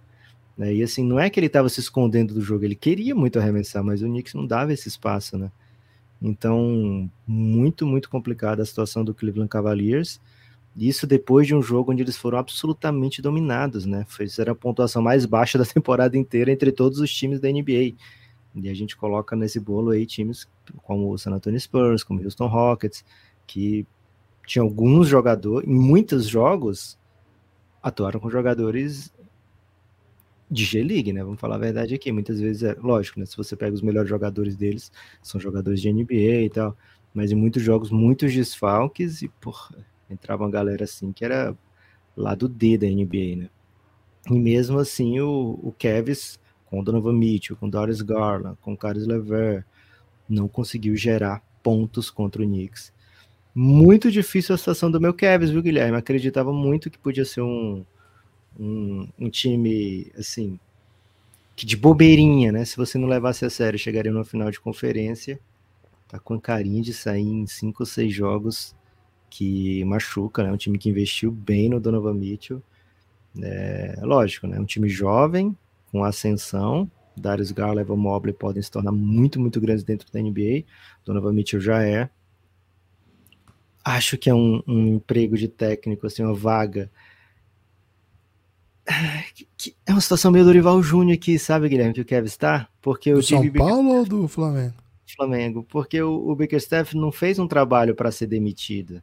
[0.57, 0.75] Né?
[0.75, 3.83] E assim, não é que ele estava se escondendo do jogo, ele queria muito arremessar,
[3.83, 5.51] mas o Knicks não dava esse espaço, né?
[6.21, 10.19] Então, muito, muito complicada a situação do Cleveland Cavaliers.
[10.75, 14.05] Isso depois de um jogo onde eles foram absolutamente dominados, né?
[14.09, 17.95] Fizeram a pontuação mais baixa da temporada inteira entre todos os times da NBA.
[18.55, 20.47] E a gente coloca nesse bolo aí times
[20.83, 23.05] como o San Antonio Spurs, como o Houston Rockets,
[23.47, 23.85] que
[24.45, 26.97] tinha alguns jogadores, em muitos jogos,
[27.81, 29.13] atuaram com jogadores
[30.49, 31.23] de G-League, né?
[31.23, 32.11] Vamos falar a verdade aqui.
[32.11, 33.25] Muitas vezes é lógico, né?
[33.25, 36.77] Se você pega os melhores jogadores deles, são jogadores de NBA e tal.
[37.13, 39.75] Mas em muitos jogos, muitos desfalques e, porra,
[40.09, 41.55] entrava uma galera assim que era
[42.15, 43.49] lado D da NBA, né?
[44.29, 49.65] E mesmo assim, o, o Kevs, com Donovan Mitchell, com Doris Garland, com Caris Lever,
[50.27, 52.93] não conseguiu gerar pontos contra o Knicks
[53.55, 55.97] muito difícil a situação do meu Cavs, viu, Guilherme?
[55.97, 57.85] Acreditava muito que podia ser um,
[58.59, 60.59] um, um, time, assim,
[61.55, 62.65] que de bobeirinha, né?
[62.65, 65.39] Se você não levasse a sério, chegaria no final de conferência.
[66.09, 68.75] Tá com carinho de sair em cinco ou seis jogos
[69.35, 70.51] que machuca, né?
[70.51, 72.63] Um time que investiu bem no Donovan Mitchell.
[73.41, 74.57] É, lógico, né?
[74.57, 75.55] Um time jovem,
[75.91, 76.89] com ascensão.
[77.17, 80.63] Darius Garland e Mobley podem se tornar muito, muito grandes dentro da NBA.
[81.03, 82.09] Donovan Mitchell já é
[83.83, 86.89] acho que é um, um, emprego de técnico, assim, uma vaga
[89.85, 92.67] É uma situação meio Dorival Júnior aqui, sabe, Guilherme, que o Kevin está?
[92.81, 94.73] Porque do o São Paulo ou do Flamengo?
[95.15, 99.01] Flamengo, porque o, o Bickerstaff não fez um trabalho para ser demitido.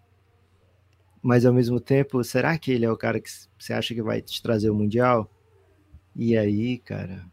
[1.23, 4.21] Mas ao mesmo tempo, será que ele é o cara que você acha que vai
[4.21, 5.31] te trazer o Mundial?
[6.17, 7.25] E aí, cara,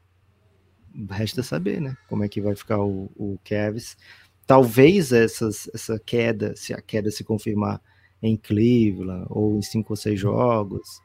[1.10, 1.98] resta saber, né?
[2.08, 3.98] Como é que vai ficar o, o Kevs.
[4.46, 7.82] Talvez essas, essa queda, se a queda se confirmar
[8.22, 11.02] em Cleveland ou em cinco ou seis jogos,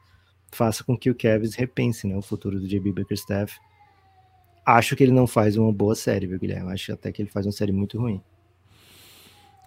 [0.51, 3.59] faça com que o Kevs repense né, o futuro do JB Bickerstaff
[4.65, 6.73] acho que ele não faz uma boa série, viu, Guilherme?
[6.73, 8.21] Acho até que ele faz uma série muito ruim.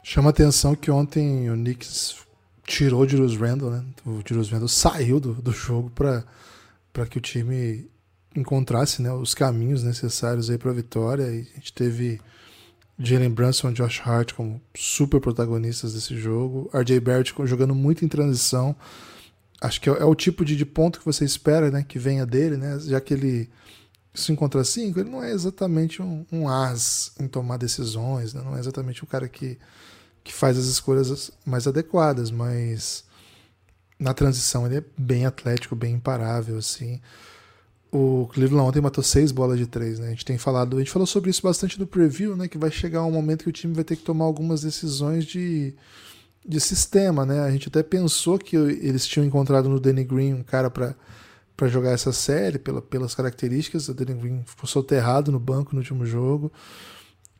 [0.03, 2.27] Chama atenção que ontem o Knicks
[2.69, 3.85] tirou o Julius Randle, né?
[4.05, 7.91] O Julius Randle saiu do, do jogo para que o time
[8.37, 11.25] encontrasse né, os caminhos necessários aí para a vitória.
[11.25, 12.21] E a gente teve
[12.99, 16.71] Jalen Brunson e Josh Hart como super protagonistas desse jogo.
[16.73, 18.77] RJ Barrett jogando muito em transição.
[19.61, 22.27] Acho que é, é o tipo de, de ponto que você espera né, que venha
[22.27, 22.79] dele, né?
[22.81, 23.49] Já que ele
[24.15, 28.43] 5 contra 5, ele não é exatamente um, um as em tomar decisões, né?
[28.45, 29.59] não é exatamente o cara que,
[30.29, 33.03] que faz as escolhas mais adequadas, mas
[33.99, 37.01] na transição ele é bem atlético, bem imparável, assim.
[37.91, 40.09] O Cleveland ontem matou seis bolas de três, né?
[40.09, 42.47] A gente tem falado, a gente falou sobre isso bastante no preview, né?
[42.47, 45.75] Que vai chegar um momento que o time vai ter que tomar algumas decisões de,
[46.47, 47.41] de sistema, né?
[47.41, 50.95] A gente até pensou que eles tinham encontrado no Danny Green um cara para
[51.57, 53.89] para jogar essa série, pela, pelas características.
[53.89, 56.53] O Danny Green ficou soterrado no banco no último jogo.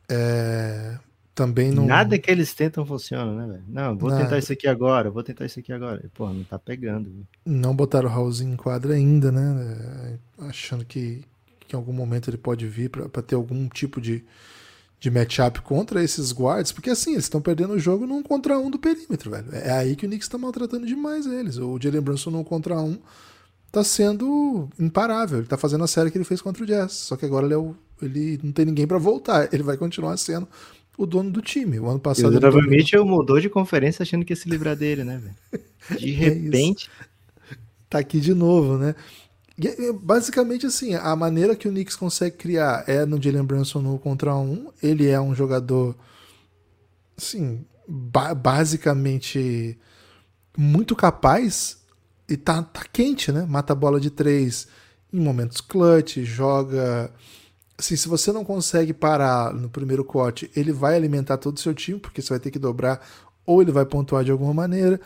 [0.09, 0.99] É,
[1.39, 1.85] também não.
[1.85, 3.63] Nada que eles tentam funciona, né, velho?
[3.69, 4.23] Não, vou Nada.
[4.23, 6.03] tentar isso aqui agora, vou tentar isso aqui agora.
[6.13, 7.09] Pô, não tá pegando.
[7.09, 7.27] Véio.
[7.45, 10.19] Não botaram o Raulzinho em quadra ainda, né?
[10.41, 11.23] É, achando que,
[11.61, 14.25] que em algum momento ele pode vir para ter algum tipo de,
[14.99, 18.69] de matchup contra esses guards, porque assim, eles estão perdendo o jogo num contra um
[18.69, 19.47] do perímetro, velho.
[19.53, 21.55] É aí que o Knicks está maltratando demais eles.
[21.55, 22.99] O Jalen Brunson num contra um
[23.71, 25.37] tá sendo imparável.
[25.37, 26.91] Ele tá fazendo a série que ele fez contra o Jazz.
[26.91, 29.47] Só que agora ele, é o, ele não tem ninguém para voltar.
[29.53, 30.45] Ele vai continuar sendo
[30.99, 31.79] o dono do time.
[31.79, 32.33] O ano passado.
[32.33, 35.63] E o Donovan Mitchell mudou de conferência achando que ia se livrar dele, né, velho?
[35.97, 36.89] De é repente.
[37.01, 37.55] É
[37.89, 38.93] tá aqui de novo, né?
[39.57, 43.97] E, basicamente assim, a maneira que o Knicks consegue criar é no Jalen Brunson no
[43.97, 44.71] contra um.
[44.83, 45.95] Ele é um jogador,
[47.17, 49.79] assim, ba basicamente
[50.55, 51.79] muito capaz
[52.27, 53.45] e tá, tá quente, né?
[53.49, 54.67] Mata a bola de três
[55.11, 57.11] em momentos clutch, joga.
[57.79, 61.73] Assim, se você não consegue parar no primeiro corte, ele vai alimentar todo o seu
[61.73, 62.99] time, porque você vai ter que dobrar
[63.45, 64.99] ou ele vai pontuar de alguma maneira.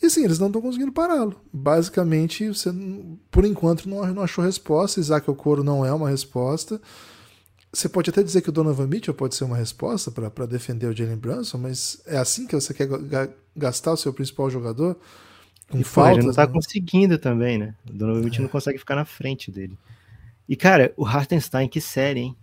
[0.00, 1.34] E sim, eles não estão conseguindo pará-lo.
[1.52, 2.72] Basicamente, você,
[3.32, 5.00] por enquanto, não, não achou resposta.
[5.00, 6.80] Isaac Okoro não é uma resposta.
[7.72, 10.96] Você pode até dizer que o Donovan Mitchell pode ser uma resposta para defender o
[10.96, 12.88] Jalen Brunson, mas é assim que você quer
[13.56, 14.96] gastar o seu principal jogador?
[15.68, 16.52] Com e falta, pô, não tá né?
[16.52, 17.74] conseguindo também, né?
[17.88, 18.44] O Donovan Mitchell é.
[18.44, 19.76] não consegue ficar na frente dele.
[20.48, 22.36] E, cara, o Hartenstein, que série, hein?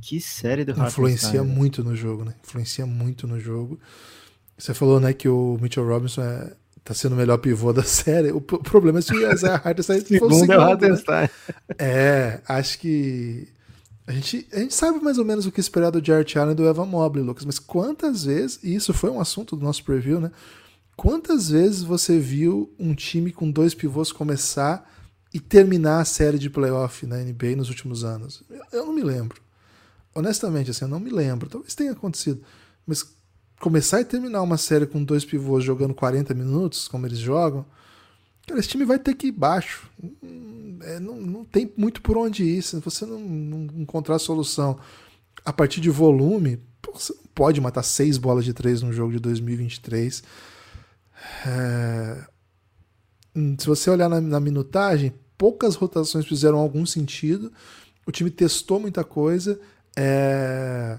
[0.00, 1.04] Que série do Hartenstein.
[1.04, 1.54] Influencia né?
[1.54, 2.34] muito no jogo, né?
[2.44, 3.78] Influencia muito no jogo.
[4.56, 8.30] Você falou, né, que o Mitchell Robinson é, tá sendo o melhor pivô da série.
[8.30, 10.52] O problema é se o Isaiah Hartenstein for o segundo.
[10.52, 11.22] É, o Hartenstein.
[11.22, 11.30] Né?
[11.78, 13.48] é, acho que
[14.06, 16.54] a gente, a gente sabe mais ou menos o que esperar do Jarrett Allen e
[16.54, 20.20] do Evan Mobley, Lucas, mas quantas vezes, e isso foi um assunto do nosso preview,
[20.20, 20.30] né?
[20.96, 24.88] Quantas vezes você viu um time com dois pivôs começar
[25.36, 28.42] e terminar a série de playoff na NBA nos últimos anos?
[28.72, 29.40] Eu não me lembro.
[30.14, 31.48] Honestamente, assim, eu não me lembro.
[31.48, 32.42] Talvez tenha acontecido.
[32.86, 33.04] Mas
[33.60, 37.66] começar e terminar uma série com dois pivôs jogando 40 minutos, como eles jogam,
[38.46, 39.90] cara, esse time vai ter que ir baixo.
[40.80, 42.62] É, não, não tem muito por onde ir.
[42.62, 44.78] Se você não, não encontrar solução
[45.44, 46.58] a partir de volume,
[46.94, 50.22] você não pode matar seis bolas de três num jogo de 2023
[51.46, 52.24] é...
[53.58, 57.52] Se você olhar na, na, minutagem, poucas rotações fizeram algum sentido.
[58.06, 59.58] O time testou muita coisa.
[59.96, 60.98] É...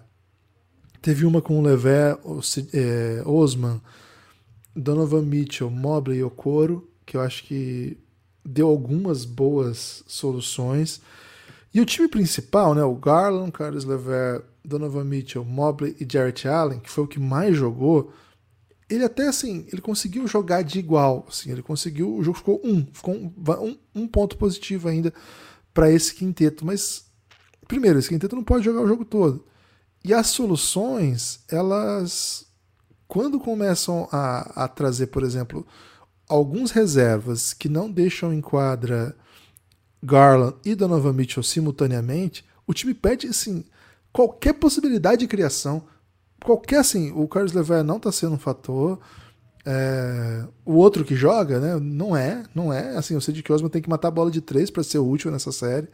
[1.02, 2.18] Teve uma com o Levé,
[2.74, 3.80] é, Osman,
[4.76, 7.98] Donovan Mitchell, Mobley e Okoro, que eu acho que
[8.44, 11.02] deu algumas boas soluções.
[11.74, 16.80] E o time principal, né, o Garland, Carlos Lever, Donovan Mitchell, Mobley e Jarrett Allen,
[16.80, 18.12] que foi o que mais jogou,
[18.90, 22.86] ele até assim, ele conseguiu jogar de igual, assim, ele conseguiu, o jogo ficou um,
[22.92, 25.14] ficou um, um, ponto positivo ainda
[25.74, 27.06] para esse quinteto, mas
[27.68, 29.46] primeiro, esse quinteto não pode jogar o jogo todo.
[30.04, 32.48] E as soluções, elas
[33.08, 35.66] quando começam a, a trazer, por exemplo,
[36.28, 39.16] alguns reservas que não deixam em quadra
[40.04, 43.64] Garland e Donovan Mitchell simultaneamente, o time perde assim,
[44.12, 45.86] qualquer possibilidade de criação
[46.44, 49.00] qualquer assim, o Carlos Lever não está sendo um fator.
[49.66, 51.78] É, o outro que joga, né?
[51.80, 52.96] Não é, não é.
[52.96, 55.52] Assim, o Cedric Osman tem que matar a bola de três para ser útil nessa
[55.52, 55.88] série.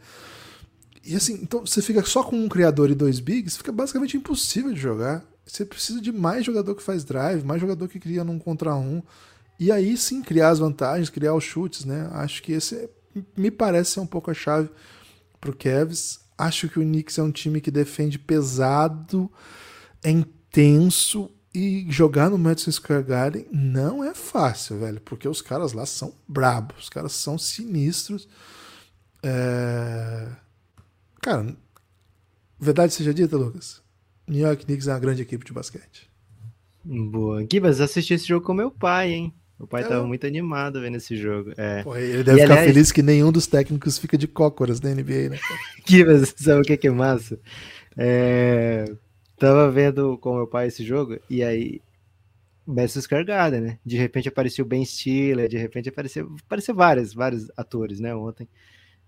[1.04, 4.72] E assim, então você fica só com um criador e dois bigs, fica basicamente impossível
[4.72, 5.24] de jogar.
[5.44, 9.02] Você precisa de mais jogador que faz drive, mais jogador que cria num contra um.
[9.60, 12.08] E aí sim criar as vantagens, criar os chutes, né?
[12.12, 12.88] Acho que esse
[13.36, 14.70] me parece ser um pouco a chave
[15.40, 16.20] pro Cavs.
[16.38, 19.30] Acho que o Knicks é um time que defende pesado,
[20.04, 25.72] é intenso e jogar no Madison Square Garden não é fácil, velho, porque os caras
[25.72, 28.28] lá são brabos, os caras são sinistros.
[29.22, 30.28] É...
[31.22, 31.56] Cara,
[32.60, 33.82] verdade seja dita, Lucas,
[34.28, 36.10] New York Knicks é uma grande equipe de basquete.
[36.84, 37.46] Boa.
[37.50, 39.34] Gibas, assisti esse jogo com meu pai, hein?
[39.58, 39.86] O pai é.
[39.86, 41.52] tava muito animado vendo esse jogo.
[41.56, 41.82] É.
[41.82, 42.66] Pô, ele deve e, ficar aliás...
[42.66, 45.38] feliz que nenhum dos técnicos fica de cócoras na NBA, né?
[45.86, 47.38] Gibas, sabe o que é, que é massa?
[47.96, 48.92] É...
[49.44, 51.82] Tava vendo com meu pai esse jogo, e aí.
[52.66, 53.78] Madison Square né?
[53.84, 58.14] De repente apareceu Ben Stiller, de repente apareceu, apareceu vários, vários atores, né?
[58.14, 58.48] Ontem,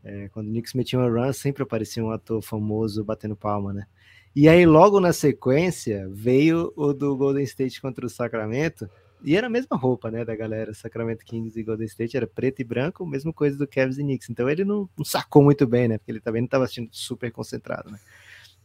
[0.05, 3.87] é, quando o Knicks metia uma run, sempre aparecia um ator famoso batendo palma, né?
[4.35, 8.91] E aí, logo na sequência, veio o do Golden State contra o Sacramento,
[9.25, 12.61] e era a mesma roupa, né, da galera, Sacramento Kings e Golden State, era preto
[12.61, 14.29] e branco, mesma coisa do Cavs e Knicks.
[14.29, 17.33] Então ele não, não sacou muito bem, né, porque ele também não estava assistindo super
[17.33, 17.99] concentrado, né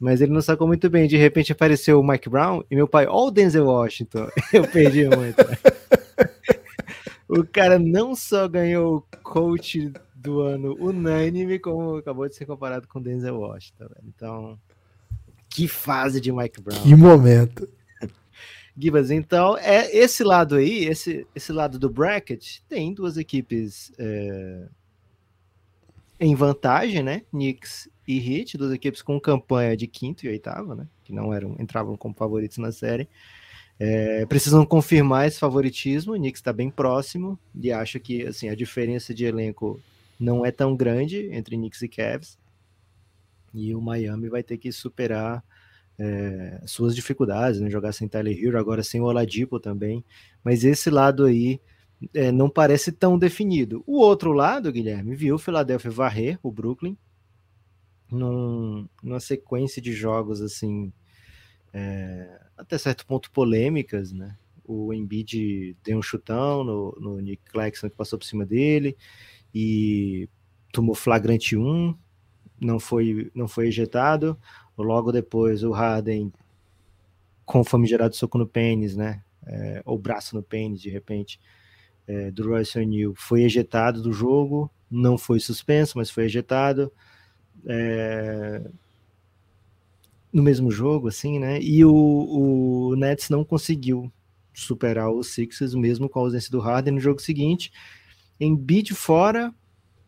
[0.02, 1.08] mas ele não sacou muito bem.
[1.08, 4.28] De repente apareceu o Mike Brown e meu pai, ó, o Denzel Washington.
[4.52, 5.38] Eu perdi muito.
[7.30, 12.88] o cara não só ganhou o coach do ano unânime, como acabou de ser comparado
[12.88, 13.90] com o Denzel Washington.
[14.04, 14.60] Então,
[15.48, 16.82] que fase de Mike Brown.
[16.82, 17.70] Que momento.
[18.76, 24.68] Gibas, então, é esse lado aí, esse, esse lado do bracket, tem duas equipes é,
[26.22, 27.24] em vantagem, né?
[27.32, 30.88] Knicks e Heat, duas equipes com campanha de quinto e oitavo, né?
[31.04, 33.10] Que não eram, entravam como favoritos na série.
[33.80, 36.14] É, precisam confirmar esse favoritismo.
[36.14, 39.82] O Knicks está bem próximo e acha que assim a diferença de elenco
[40.20, 42.38] não é tão grande entre Knicks e Cavs.
[43.52, 45.44] E o Miami vai ter que superar
[45.98, 47.68] é, suas dificuldades, né?
[47.68, 50.06] jogar sem Tyler Hero, agora sem o Oladipo também.
[50.44, 51.60] Mas esse lado aí
[52.14, 53.84] é, não parece tão definido.
[53.86, 56.98] O outro lado, Guilherme, viu o Philadelphia varrer o Brooklyn
[58.10, 60.92] num, numa sequência de jogos assim,
[61.74, 64.38] é, até certo ponto polêmicas, né?
[64.66, 68.96] O Embiid deu um chutão no, no Nick Claxton que passou por cima dele
[69.54, 70.30] e
[70.72, 71.96] tomou flagrante 1,
[72.60, 74.38] não foi, não foi ejetado.
[74.78, 76.32] Logo depois o Harden
[77.46, 79.24] com famigerado soco no pênis, né?
[79.46, 81.40] É, ou braço no pênis, de repente,
[82.08, 86.92] é, do Royce O'Neal, foi ejetado do jogo, não foi suspenso, mas foi ejetado
[87.66, 88.62] é,
[90.32, 91.60] no mesmo jogo, assim, né?
[91.62, 94.12] E o, o Nets não conseguiu
[94.54, 97.72] superar os Sixers, mesmo com a ausência do Harden no jogo seguinte.
[98.40, 99.54] Em beat fora,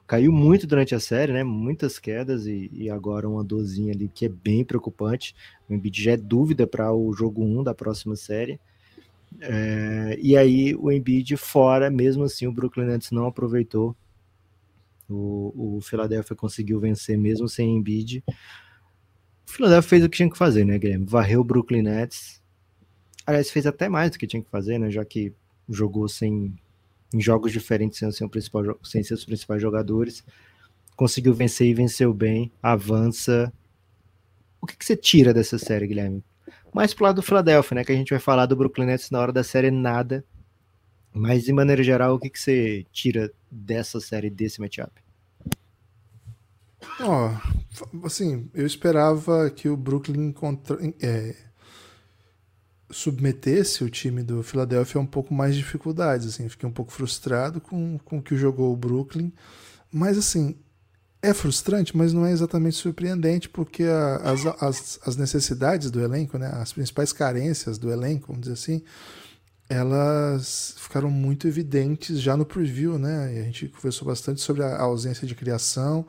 [0.08, 1.44] caiu muito durante a série, né?
[1.44, 5.36] Muitas quedas e, e, agora uma dorzinha ali que é bem preocupante.
[5.70, 8.60] O Embiid já é dúvida para o jogo 1 da próxima série.
[9.42, 13.96] É, e aí o Embiid fora, mesmo assim o Brooklyn Nets não aproveitou
[15.10, 18.24] o, o Philadelphia conseguiu vencer mesmo sem Embiid.
[18.28, 21.06] O Philadelphia fez o que tinha que fazer, né, Guilherme?
[21.06, 22.42] Varreu o Brooklyn Nets.
[23.26, 24.90] Aliás, fez até mais do que tinha que fazer, né?
[24.90, 25.34] Já que
[25.70, 26.54] jogou sem
[27.14, 30.24] em jogos diferentes sem, ser principal, sem seus principais jogadores.
[30.96, 32.52] Conseguiu vencer e venceu bem.
[32.62, 33.54] Avança.
[34.60, 36.24] O que, que você tira dessa série, Guilherme?
[36.74, 37.84] Mais pro lado do Philadelphia, né?
[37.84, 40.26] Que a gente vai falar do Brooklyn Nets na hora da série nada.
[41.14, 44.92] Mas, de maneira geral, o que, que você tira dessa série, desse matchup?
[47.00, 51.36] Ó, oh, assim, eu esperava que o Brooklyn contra, é,
[52.90, 56.92] submetesse o time do Philadelphia a um pouco mais de dificuldades, assim, fiquei um pouco
[56.92, 59.32] frustrado com, com o que jogou o Brooklyn,
[59.92, 60.56] mas assim,
[61.24, 66.38] é frustrante, mas não é exatamente surpreendente, porque a, as, as, as necessidades do elenco,
[66.38, 68.84] né, as principais carências do elenco, vamos dizer assim,
[69.70, 73.34] elas ficaram muito evidentes já no preview, né?
[73.36, 76.06] E a gente conversou bastante sobre a ausência de criação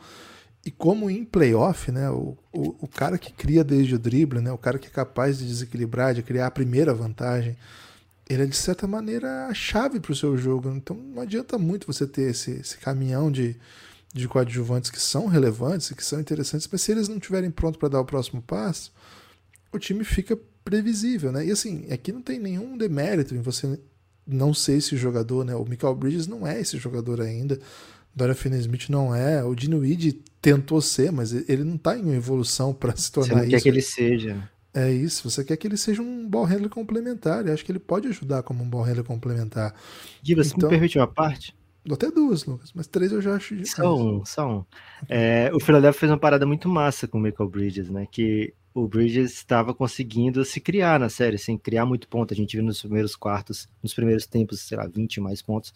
[0.66, 2.10] e como em playoff, né?
[2.10, 4.50] O, o, o cara que cria desde o drible, né?
[4.50, 7.56] O cara que é capaz de desequilibrar, de criar a primeira vantagem,
[8.28, 10.70] ele é de certa maneira a chave para o seu jogo.
[10.70, 13.56] Então não adianta muito você ter esse, esse caminhão de,
[14.14, 17.78] de coadjuvantes que são relevantes e que são interessantes, mas se eles não estiverem prontos
[17.78, 18.92] para dar o próximo passo,
[19.72, 21.44] o time fica previsível, né?
[21.44, 23.78] E assim, aqui não tem nenhum demérito em você
[24.24, 25.54] não ser esse jogador, né?
[25.56, 27.58] O Michael Bridges não é esse jogador ainda.
[28.14, 29.44] Dorian Finney-Smith não é.
[29.44, 33.42] O Weed tentou ser, mas ele não está em evolução para se tornar Você não
[33.42, 33.50] isso.
[33.50, 34.50] quer que ele seja.
[34.72, 37.78] É isso, você quer que ele seja um ball handler complementar, e acho que ele
[37.78, 39.72] pode ajudar como um ball handler complementar.
[40.22, 41.54] Gui, você então, me permite uma parte?
[41.90, 44.64] Até duas, Lucas, mas três eu já acho Só um, só um.
[45.08, 48.06] É, o Philadelphia fez uma parada muito massa com o Michael Bridges, né?
[48.10, 52.32] Que o Bridges estava conseguindo se criar na série, sem criar muito ponto.
[52.32, 55.74] A gente viu nos primeiros quartos, nos primeiros tempos, sei lá, 20 mais pontos.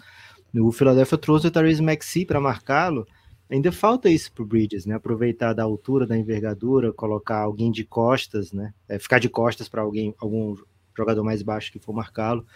[0.55, 3.07] O Philadelphia trouxe o Therese Maxey para marcá-lo.
[3.51, 4.95] Ainda falta isso para o Bridges, né?
[4.95, 8.73] Aproveitar da altura, da envergadura, colocar alguém de costas, né?
[8.89, 10.55] É, ficar de costas para alguém, algum
[10.97, 12.47] jogador mais baixo que for marcá-lo.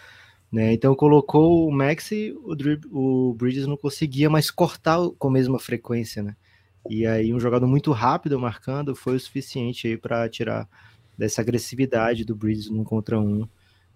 [0.53, 0.71] Né?
[0.71, 2.55] Então colocou o Maxi, o,
[2.91, 6.35] o Bridges não conseguia mais cortar com a mesma frequência, né?
[6.87, 10.69] E aí um jogador muito rápido marcando foi o suficiente para tirar
[11.17, 13.47] dessa agressividade do Bridges num contra um.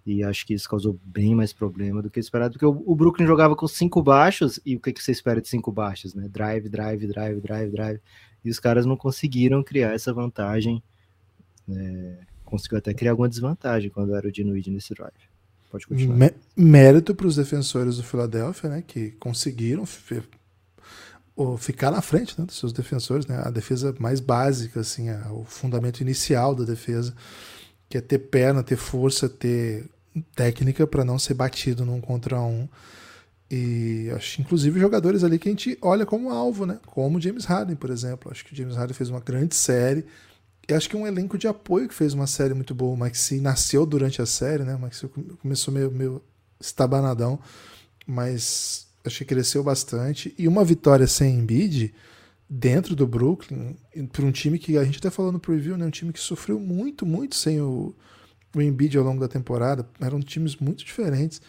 [0.03, 3.55] E acho que isso causou bem mais problema do que esperado, porque o, Brooklyn jogava
[3.55, 6.27] com cinco baixos, e o que, que você espera de cinco baixos, né?
[6.27, 8.01] Drive, drive, drive, drive, drive.
[8.43, 10.81] E os caras não conseguiram criar essa vantagem.
[11.69, 15.36] É, conseguiu até criar alguma desvantagem quando era o Dinuid nesse drive.
[15.69, 16.31] Pode continuar.
[16.55, 18.83] Mérito para os defensores do Philadelphia, né?
[18.85, 19.85] Que conseguiram
[21.57, 23.41] ficar na frente né, dos seus defensores, né?
[23.43, 27.13] A defesa mais básica, assim, a, o fundamento inicial da defesa,
[27.89, 29.85] que é ter perna, ter força, ter
[30.35, 32.67] técnica para não ser batido num contra um.
[33.49, 36.79] E acho, inclusive, jogadores ali que a gente olha como alvo, né?
[36.85, 38.31] Como James Harden, por exemplo.
[38.31, 40.05] Acho que o James Harden fez uma grande série.
[40.69, 42.93] Acho que um elenco de apoio que fez uma série muito boa.
[42.93, 44.75] O Maxi nasceu durante a série, né?
[44.75, 45.07] O Maxi
[45.41, 46.21] começou meio, meio
[46.59, 47.39] estabanadão,
[48.05, 50.35] mas Acho que cresceu bastante.
[50.37, 51.93] E uma vitória sem Embiid
[52.49, 53.75] dentro do Brooklyn,
[54.11, 55.85] para um time que a gente até falou no preview, né?
[55.85, 57.95] Um time que sofreu muito, muito sem o,
[58.53, 59.87] o Embiid ao longo da temporada.
[59.99, 61.41] Eram times muito diferentes.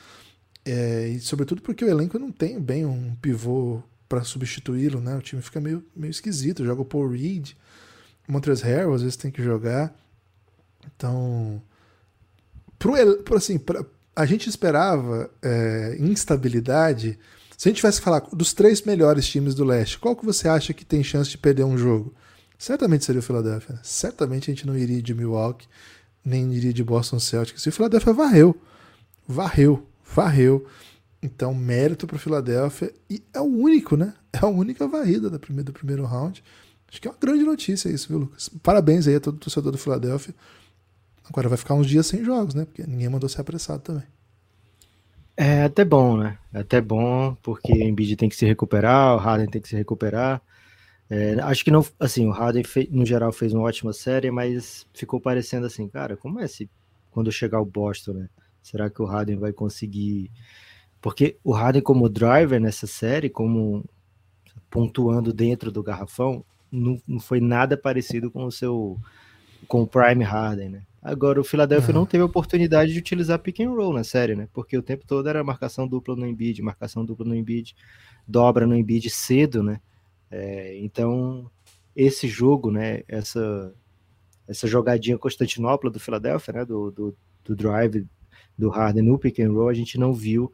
[0.64, 5.16] É, e sobretudo porque o elenco não tem bem um pivô para substituí-lo, né?
[5.16, 6.64] O time fica meio, meio esquisito.
[6.64, 7.52] Joga o Paul Reed,
[8.28, 9.94] Montrezl Harrell às vezes tem que jogar.
[10.94, 11.62] Então,
[12.78, 17.18] pro, pro assim, pra, a gente esperava é, instabilidade
[17.58, 20.46] se a gente tivesse que falar dos três melhores times do leste, qual que você
[20.46, 22.14] acha que tem chance de perder um jogo?
[22.56, 23.74] Certamente seria o Philadelphia.
[23.74, 23.80] Né?
[23.82, 25.66] Certamente a gente não iria de Milwaukee,
[26.24, 27.66] nem iria de Boston Celtics.
[27.66, 28.56] E o Philadelphia varreu.
[29.26, 29.84] Varreu.
[30.14, 30.68] Varreu.
[31.20, 32.94] Então, mérito para o Philadelphia.
[33.10, 34.14] E é o único, né?
[34.32, 36.44] É a única varrida da primeira, do primeiro round.
[36.90, 38.48] Acho que é uma grande notícia isso, viu, Lucas?
[38.62, 40.34] Parabéns aí a todo torcedor do Philadelphia.
[41.28, 42.64] Agora vai ficar uns dias sem jogos, né?
[42.64, 44.04] Porque ninguém mandou ser apressado também.
[45.36, 46.38] É até bom, né?
[46.52, 49.76] É até bom, porque o Embiid tem que se recuperar, o Harden tem que se
[49.76, 50.42] recuperar.
[51.10, 55.20] É, acho que não, assim, o Harden no geral fez uma ótima série, mas ficou
[55.20, 56.68] parecendo assim, cara, como é se
[57.10, 58.28] quando chegar o Boston, né?
[58.62, 60.30] Será que o Harden vai conseguir?
[61.00, 63.84] Porque o Harden como driver nessa série, como
[64.68, 68.98] pontuando dentro do garrafão, não, não foi nada parecido com o seu
[69.66, 70.82] com o Prime Harden, né?
[71.02, 72.00] Agora, o Philadelphia uhum.
[72.00, 74.48] não teve oportunidade de utilizar pick and roll na série, né?
[74.52, 77.74] Porque o tempo todo era marcação dupla no Embiid, marcação dupla no Embiid,
[78.26, 79.80] dobra no Embiid cedo, né?
[80.30, 81.50] É, então,
[81.94, 83.02] esse jogo, né?
[83.08, 83.72] Essa,
[84.46, 86.64] essa jogadinha Constantinopla do Philadelphia, né?
[86.64, 88.06] Do, do, do drive
[88.56, 90.52] do Harden no pick and roll, a gente não viu.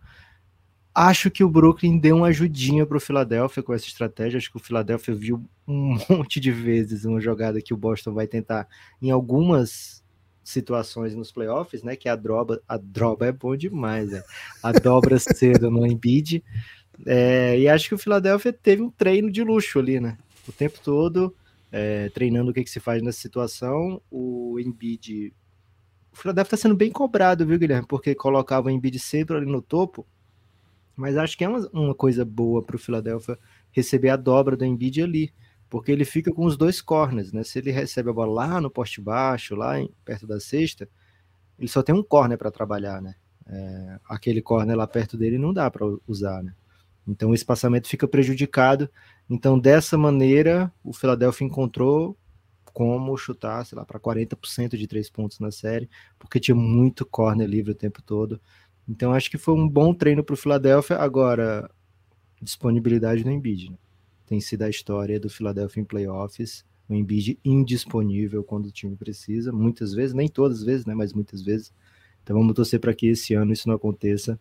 [0.95, 4.39] Acho que o Brooklyn deu uma ajudinha para o Philadelphia com essa estratégia.
[4.39, 8.27] Acho que o Philadelphia viu um monte de vezes uma jogada que o Boston vai
[8.27, 8.69] tentar
[9.03, 10.05] em algumas
[10.45, 11.97] situações nos playoffs, né?
[11.97, 14.23] Que a droba, a droba é bom demais, né?
[14.63, 16.45] A dobra cedo no Embiid.
[17.05, 20.17] É, e acho que o Philadelphia teve um treino de luxo ali, né?
[20.47, 21.35] O tempo todo
[21.73, 24.01] é, treinando o que, que, se faz nessa situação.
[24.09, 25.35] O Embiid.
[26.13, 27.89] O Philadelphia está sendo bem cobrado, viu, Guilherme?
[27.89, 30.07] Porque colocava o Embiid sempre ali no topo.
[30.97, 33.39] Mas acho que é uma, uma coisa boa para o Philadelphia
[33.73, 35.33] receber a dobra do Embiid ali
[35.75, 37.43] porque ele fica com os dois corners, né?
[37.43, 40.89] Se ele recebe a bola lá no poste baixo, lá em, perto da cesta,
[41.59, 43.17] ele só tem um corner para trabalhar, né?
[43.45, 46.55] É, aquele corner lá perto dele não dá para usar, né?
[47.09, 48.89] Então o espaçamento fica prejudicado.
[49.29, 52.17] Então dessa maneira o Philadelphia encontrou
[52.73, 55.91] como chutar, sei lá, para 40% de três pontos na série,
[56.21, 58.41] porque tinha muito corner livre o tempo todo.
[58.89, 60.97] Então acho que foi um bom treino para o Philadelphia.
[60.97, 61.71] Agora
[62.41, 63.71] disponibilidade no Embiid.
[63.71, 63.77] Né?
[64.27, 66.65] tem sido a história do Philadelphia em playoffs.
[66.89, 71.13] O Embiid indisponível quando o time precisa, muitas vezes, nem todas as vezes, né, mas
[71.13, 71.73] muitas vezes.
[72.23, 74.39] Então vamos torcer para que esse ano isso não aconteça.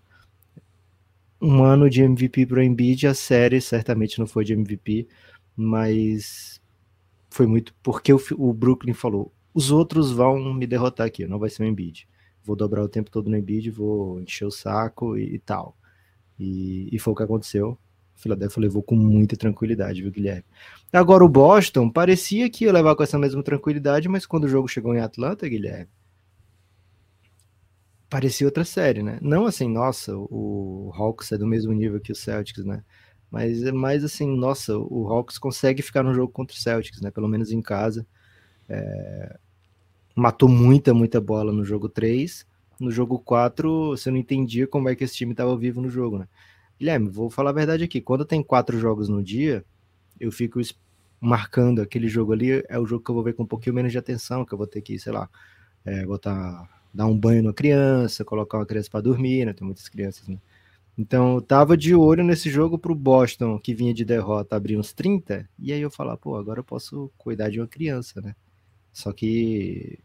[1.41, 5.07] Um ano de MVP para o Embiid, a série certamente não foi de MVP,
[5.55, 6.61] mas
[7.29, 11.49] foi muito porque o, o Brooklyn falou: os outros vão me derrotar aqui, não vai
[11.49, 12.07] ser o Embiid.
[12.43, 15.75] Vou dobrar o tempo todo no Embiid, vou encher o saco e, e tal.
[16.39, 17.77] E, e foi o que aconteceu
[18.15, 20.43] O Philadelphia levou com muita tranquilidade, viu, Guilherme?
[20.91, 24.67] Agora o Boston parecia que ia levar com essa mesma tranquilidade, mas quando o jogo
[24.67, 25.89] chegou em Atlanta, Guilherme,
[28.09, 29.17] parecia outra série, né?
[29.21, 32.83] Não assim, nossa, o Hawks é do mesmo nível que o Celtics, né?
[33.31, 37.09] Mas é mais assim, nossa, o Hawks consegue ficar no jogo contra o Celtics, né?
[37.09, 38.05] Pelo menos em casa.
[38.69, 39.39] É...
[40.15, 42.45] Matou muita, muita bola no jogo 3.
[42.79, 46.19] No jogo 4, você não entendia como é que esse time estava vivo no jogo,
[46.19, 46.27] né?
[46.79, 48.01] Guilherme, vou falar a verdade aqui.
[48.01, 49.63] Quando tem quatro jogos no dia,
[50.19, 50.59] eu fico
[51.19, 52.63] marcando aquele jogo ali.
[52.67, 54.57] É o jogo que eu vou ver com um pouquinho menos de atenção, que eu
[54.57, 55.29] vou ter que, sei lá,
[55.85, 59.53] é, botar, dar um banho na criança, colocar uma criança para dormir, né?
[59.53, 60.37] Tem muitas crianças, né?
[60.97, 64.93] Então, eu tava de olho nesse jogo pro Boston, que vinha de derrota, abrir uns
[64.93, 68.35] 30, e aí eu falar, pô, agora eu posso cuidar de uma criança, né?
[68.93, 69.99] Só que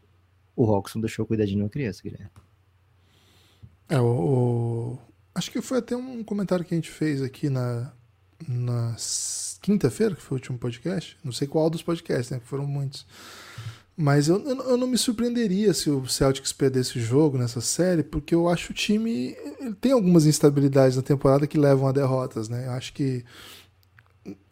[0.55, 2.31] o Roxon deixou cuidar de uma criança, Guilherme.
[3.87, 4.99] É, o, o,
[5.33, 7.93] acho que foi até um comentário que a gente fez aqui na,
[8.47, 8.95] na
[9.61, 11.17] quinta-feira, que foi o último podcast.
[11.23, 12.41] Não sei qual dos podcasts, né?
[12.43, 13.05] Foram muitos.
[14.01, 18.33] Mas eu, eu, não me surpreenderia se o Celtics perdesse o jogo nessa série, porque
[18.33, 19.35] eu acho o time.
[19.81, 22.67] tem algumas instabilidades na temporada que levam a derrotas, né?
[22.67, 23.25] Eu acho que.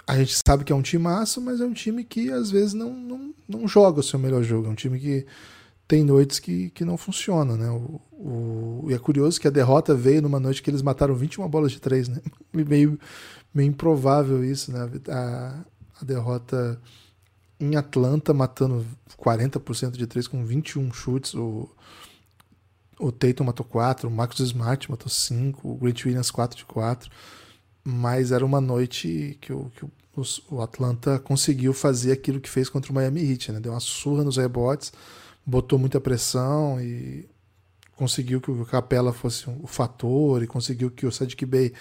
[0.07, 2.73] A gente sabe que é um time massa, mas é um time que às vezes
[2.73, 4.67] não, não, não joga o seu melhor jogo.
[4.67, 5.25] É um time que
[5.87, 7.69] tem noites que, que não funciona, né?
[7.69, 11.47] O, o, e é curioso que a derrota veio numa noite que eles mataram 21
[11.47, 12.21] bolas de três, né?
[12.53, 12.99] Meio,
[13.53, 14.89] meio improvável isso, né?
[15.09, 15.59] A,
[16.01, 16.79] a derrota
[17.59, 18.85] em Atlanta, matando
[19.17, 21.33] 40% de três com 21 chutes.
[21.33, 21.69] O,
[22.99, 27.09] o Tatum matou 4, o Marcus Smart matou 5, o Grant Williams 4 de 4.
[27.89, 29.91] Mas era uma noite que o, que o,
[30.51, 33.61] o Atlanta conseguiu fazer aquilo que fez contra o Miami Heat, né?
[33.61, 34.91] Deu uma surra nos rebotes,
[35.45, 37.25] botou muita pressão e
[37.95, 41.71] conseguiu que o Capela fosse o fator e conseguiu que o Sadiq Bey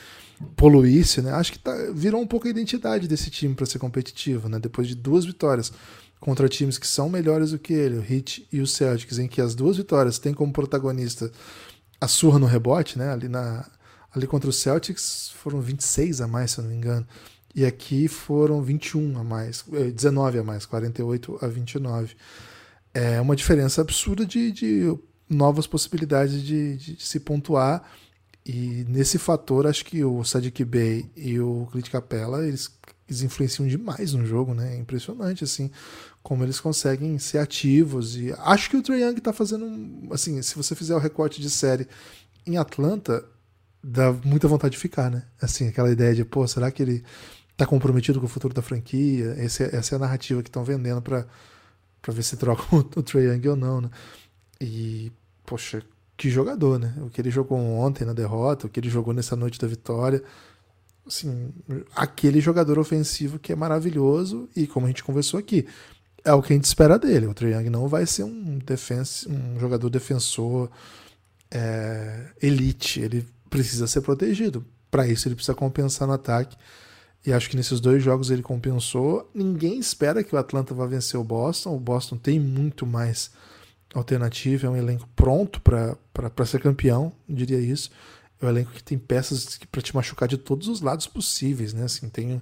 [0.54, 1.32] poluísse, né?
[1.32, 4.60] Acho que tá, virou um pouco a identidade desse time para ser competitivo, né?
[4.60, 5.72] Depois de duas vitórias
[6.20, 9.40] contra times que são melhores do que ele, o Heat e o Celtics, em que
[9.40, 11.32] as duas vitórias têm como protagonista
[12.00, 13.10] a surra no rebote, né?
[13.10, 13.68] Ali na
[14.16, 17.06] ali contra o Celtics foram 26 a mais, se eu não me engano.
[17.54, 19.64] E aqui foram 21 a mais,
[19.94, 22.16] 19 eh, a mais, 48 a 29.
[22.92, 24.98] É uma diferença absurda de, de
[25.28, 27.82] novas possibilidades de, de, de, se pontuar.
[28.44, 32.70] E nesse fator, acho que o Sadiq Bey e o Clint Capella, eles,
[33.08, 34.74] eles influenciam demais no jogo, né?
[34.74, 35.70] É impressionante, assim,
[36.22, 38.16] como eles conseguem ser ativos.
[38.16, 41.50] E acho que o Trae Young tá fazendo, assim, se você fizer o recorte de
[41.50, 41.88] série
[42.46, 43.24] em Atlanta,
[43.88, 45.22] dá muita vontade de ficar, né?
[45.40, 47.04] Assim, aquela ideia de, pô, será que ele
[47.56, 49.36] tá comprometido com o futuro da franquia?
[49.38, 51.24] Esse, é, essa é a narrativa que estão vendendo para
[52.08, 52.66] ver se trocam
[52.96, 53.90] o, o Trae Young ou não, né?
[54.60, 55.12] E,
[55.44, 55.82] poxa,
[56.16, 56.94] que jogador, né?
[57.00, 60.20] O que ele jogou ontem na derrota, o que ele jogou nessa noite da vitória.
[61.06, 61.52] Assim,
[61.94, 65.64] aquele jogador ofensivo que é maravilhoso e, como a gente conversou aqui,
[66.24, 67.26] é o que a gente espera dele.
[67.26, 70.68] O Trae Young não vai ser um, defense, um jogador defensor
[71.52, 72.98] é, elite.
[73.00, 73.24] Ele
[73.56, 74.64] precisa ser protegido.
[74.90, 76.56] Para isso, ele precisa compensar no ataque.
[77.24, 79.28] E acho que nesses dois jogos ele compensou.
[79.34, 81.74] Ninguém espera que o Atlanta vá vencer o Boston.
[81.74, 83.30] O Boston tem muito mais
[83.94, 87.90] alternativa, é um elenco pronto para ser campeão, diria isso.
[88.40, 91.84] É um elenco que tem peças para te machucar de todos os lados possíveis, né?
[91.84, 92.40] Assim, tem,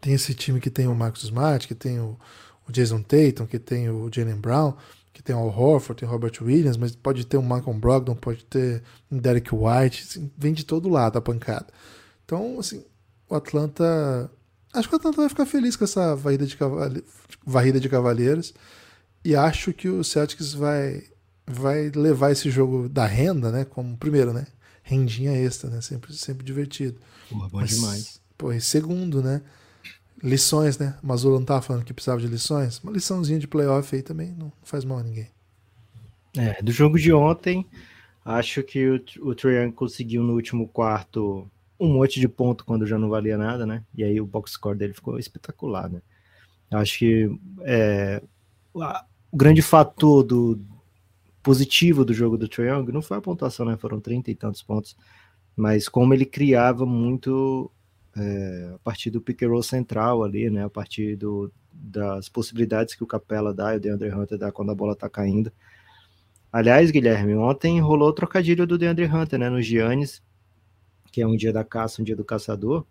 [0.00, 2.18] tem esse time que tem o Marcus Smart, que tem o,
[2.68, 4.74] o Jason Tatum, que tem o Jalen Brown,
[5.20, 8.42] que tem o Horford, tem o Robert Williams, mas pode ter o Malcolm Brogdon, pode
[8.46, 11.66] ter um Derek White, assim, vem de todo lado a pancada.
[12.24, 12.82] Então, assim,
[13.28, 14.30] o Atlanta.
[14.72, 17.04] Acho que o Atlanta vai ficar feliz com essa varrida de, cavale...
[17.44, 18.54] varrida de Cavaleiros.
[19.22, 21.02] E acho que o Celtics vai,
[21.46, 23.66] vai levar esse jogo da renda, né?
[23.66, 24.46] Como primeiro, né?
[24.82, 25.82] Rendinha extra, né?
[25.82, 26.98] Sempre, sempre divertido.
[27.28, 28.20] Porra, bom Mas, demais.
[28.38, 29.42] Pô, e segundo, né?
[30.22, 30.98] Lições, né?
[31.02, 32.78] O Mazula não tava falando que precisava de lições.
[32.80, 35.28] Uma liçãozinha de playoff aí também não faz mal a ninguém.
[36.36, 37.66] É, do jogo de ontem,
[38.24, 43.08] acho que o, o conseguiu no último quarto um monte de ponto quando já não
[43.08, 43.82] valia nada, né?
[43.96, 46.02] E aí o box score dele ficou espetacular, né?
[46.70, 48.22] Acho que é,
[48.74, 50.60] o grande fator do
[51.42, 53.76] positivo do jogo do Trae não foi a pontuação, né?
[53.76, 54.96] Foram 30 e tantos pontos,
[55.56, 57.70] mas como ele criava muito
[58.16, 60.64] é, a partir do pick and roll central ali, né?
[60.64, 64.70] A partir do, das possibilidades que o Capela dá e o DeAndre Hunter dá quando
[64.70, 65.52] a bola tá caindo.
[66.52, 69.48] Aliás, Guilherme, ontem rolou o trocadilho do DeAndre Hunter, né?
[69.48, 70.22] No Giannis,
[71.12, 72.84] que é um dia da caça, um dia do caçador,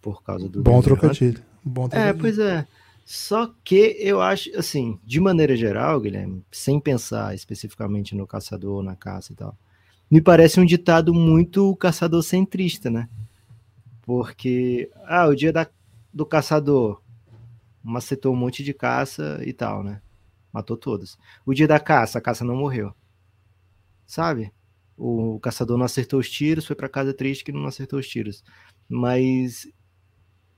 [0.00, 0.62] por causa do.
[0.62, 1.42] Bom trocadilho.
[1.64, 2.16] Bom trocadilho.
[2.16, 2.66] É, pois é.
[3.04, 8.96] Só que eu acho, assim, de maneira geral, Guilherme, sem pensar especificamente no caçador, na
[8.96, 9.56] caça e tal,
[10.10, 13.08] me parece um ditado muito caçador centrista, né?
[14.06, 15.68] Porque, ah, o dia da,
[16.14, 17.02] do caçador,
[17.82, 20.00] macetou um monte de caça e tal, né?
[20.52, 21.18] Matou todos.
[21.44, 22.94] O dia da caça, a caça não morreu.
[24.06, 24.52] Sabe?
[24.96, 28.42] O caçador não acertou os tiros, foi para casa triste que não acertou os tiros.
[28.88, 29.68] Mas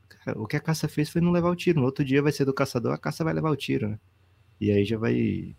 [0.09, 1.81] cara, o que a caça fez foi não levar o tiro.
[1.81, 3.99] No outro dia vai ser do caçador, a caça vai levar o tiro, né?
[4.61, 5.57] E aí já vai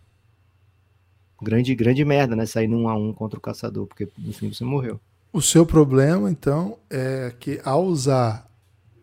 [1.42, 2.46] grande grande merda, né?
[2.46, 5.00] Sair num a um contra o caçador, porque no fim você morreu.
[5.32, 8.48] O seu problema, então, é que ao usar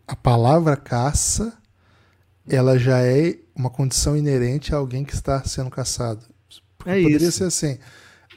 [0.08, 1.58] a palavra caça,
[2.48, 6.26] ela já é uma condição inerente a alguém que está sendo caçado.
[6.78, 7.38] Porque É poderia isso.
[7.40, 7.78] ser assim: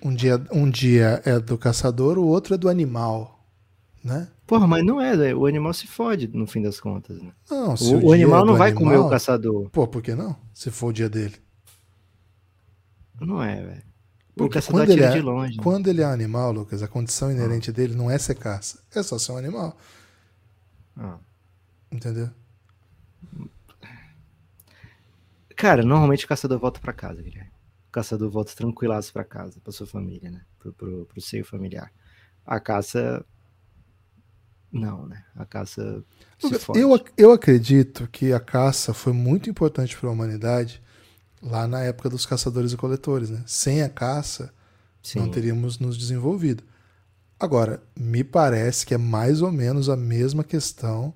[0.03, 3.45] um dia, um dia é do caçador, o outro é do animal,
[4.05, 4.29] né?
[4.47, 5.35] Porra, mas não é, né?
[5.35, 7.31] o animal se fode no fim das contas, né?
[7.49, 9.69] Não, se O, o animal é não vai comer animal- o caçador.
[9.71, 10.37] Pô, por que não?
[10.53, 11.37] Se for o dia dele.
[13.21, 13.83] Não é, velho.
[14.41, 15.57] O Porque caçador quando ele, é, de longe.
[15.57, 15.63] né?
[15.63, 17.33] quando ele é um animal, Lucas, a condição Ah.
[17.33, 19.77] inerente dele não é ser caça, é só ser um animal,
[20.97, 21.19] Ah.
[21.93, 22.31] entendeu?
[25.57, 27.51] Cara, normalmente o caçador volta pra casa, Guilherme.
[27.89, 30.43] O caçador volta tranquilaço pra casa, pra sua família, né?
[30.59, 31.93] Pro, pro, pro seio familiar.
[32.47, 33.25] A caça.
[34.73, 35.25] Não, né?
[35.35, 36.03] A caça
[36.43, 40.81] Lucas, eu, eu acredito que a caça foi muito importante para a humanidade
[41.43, 43.43] lá na época dos caçadores e coletores, né?
[43.47, 44.53] Sem a caça,
[45.03, 45.21] Sim.
[45.21, 46.63] não teríamos nos desenvolvido.
[47.39, 51.15] Agora, me parece que é mais ou menos a mesma questão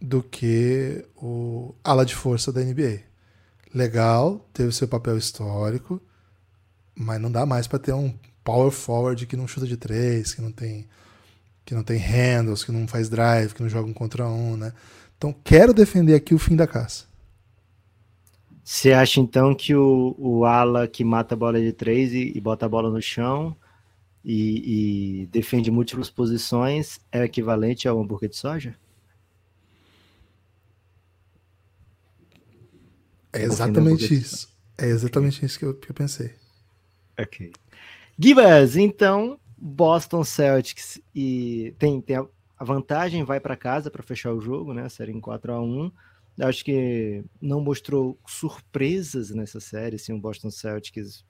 [0.00, 3.00] do que o ala de força da NBA.
[3.74, 6.00] Legal, teve seu papel histórico,
[6.94, 8.12] mas não dá mais para ter um
[8.44, 10.86] power forward que não chuta de três, que não tem
[11.64, 14.72] que não tem handles, que não faz drive, que não joga um contra um, né?
[15.16, 17.04] Então, quero defender aqui o fim da caça.
[18.64, 22.40] Você acha então que o, o ala que mata a bola de três e, e
[22.40, 23.56] bota a bola no chão
[24.24, 28.76] e, e defende múltiplas posições é equivalente ao hambúrguer de soja?
[33.32, 34.48] É exatamente isso.
[34.78, 36.34] É exatamente isso que eu, que eu pensei.
[37.18, 37.52] Ok.
[38.18, 42.26] Gibas, então, Boston Celtics e tem, tem a-
[42.64, 44.88] vantagem, vai para casa para fechar o jogo, né?
[44.88, 45.92] Série em 4 a 1
[46.40, 51.22] Eu Acho que não mostrou surpresas nessa série, assim, o Boston Celtics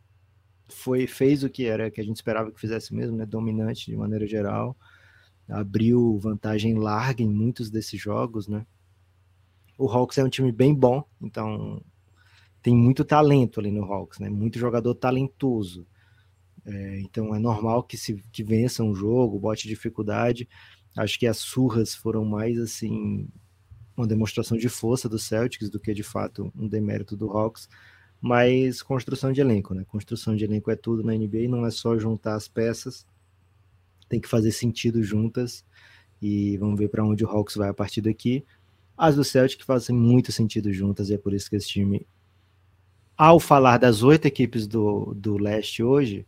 [0.69, 3.27] foi, fez o que era que a gente esperava que fizesse mesmo, né?
[3.27, 4.77] Dominante de maneira geral.
[5.49, 8.65] Abriu vantagem larga em muitos desses jogos, né?
[9.77, 11.83] O Hawks é um time bem bom, então
[12.63, 14.31] tem muito talento ali no Hawks, né?
[14.31, 15.89] Muito jogador talentoso.
[16.65, 20.49] É, então é normal que se que vença um jogo, bote dificuldade.
[20.97, 23.29] Acho que as surras foram mais assim
[23.97, 27.68] uma demonstração de força do Celtics do que de fato um demérito do Hawks.
[28.20, 29.84] Mas construção de elenco, né?
[29.88, 33.07] Construção de elenco é tudo na NBA, não é só juntar as peças,
[34.09, 35.64] tem que fazer sentido juntas.
[36.20, 38.45] E vamos ver para onde o Hawks vai a partir daqui.
[38.97, 42.07] As do Celtic fazem muito sentido juntas, e é por isso que esse time,
[43.16, 46.26] ao falar das oito equipes do, do leste hoje,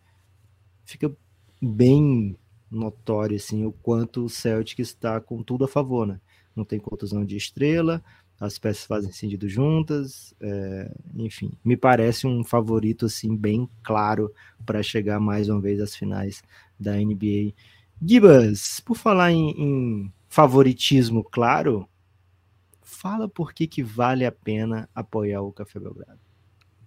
[0.83, 1.15] fica
[1.61, 2.35] bem
[2.71, 6.07] notório assim, o quanto o Celtic está com tudo a favor.
[6.07, 6.19] Né?
[6.55, 8.03] Não tem contusão de estrela,
[8.41, 14.33] as peças fazem sentido juntas, é, enfim, me parece um favorito assim bem claro
[14.67, 16.43] para chegar mais uma vez às finais
[16.79, 17.55] da NBA.
[18.05, 21.89] Gibas, por falar em, em favoritismo claro,
[22.83, 26.21] fala por que, que vale a pena apoiar o Café Belgrado.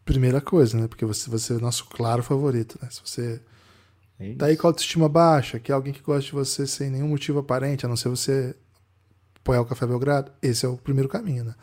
[0.04, 0.88] Primeira coisa, né?
[0.88, 2.90] Porque você, você é o nosso claro favorito, né?
[2.92, 3.42] Se você
[4.20, 6.90] É tá aí com a autoestima baixa, que é alguém que gosta de você sem
[6.90, 8.56] nenhum motivo aparente, a não ser você
[9.46, 11.54] apoiar o Café Belgrado, esse é o primeiro caminho, né?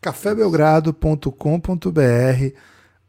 [0.00, 2.56] cafébelgrado.com.br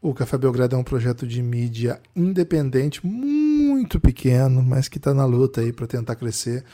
[0.00, 5.24] O Café Belgrado é um projeto de mídia independente, muito pequeno, mas que está na
[5.24, 6.64] luta aí para tentar crescer.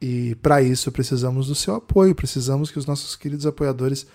[0.00, 4.06] E para isso precisamos do seu apoio, precisamos que os nossos queridos apoiadores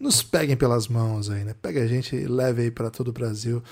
[0.00, 1.54] nos peguem pelas mãos aí, né?
[1.60, 3.62] Pega a gente e leve aí para todo o Brasil.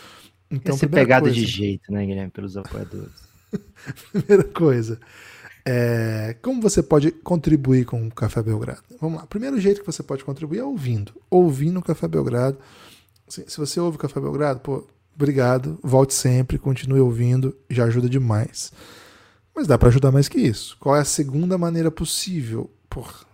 [0.51, 3.31] Então, primeira pegado coisa, de jeito, né, Guilherme, pelos apoiadores.
[4.13, 4.99] primeira coisa,
[5.65, 8.83] é, como você pode contribuir com o Café Belgrado?
[9.01, 9.27] Vamos lá.
[9.27, 11.13] Primeiro jeito que você pode contribuir é ouvindo.
[11.31, 12.59] Ouvindo o Café Belgrado.
[13.29, 15.79] Se, se você ouve o Café Belgrado, pô, obrigado.
[15.83, 18.73] Volte sempre, continue ouvindo, já ajuda demais.
[19.55, 20.77] Mas dá para ajudar mais que isso.
[20.81, 22.71] Qual é a segunda maneira possível?
[22.89, 23.27] Por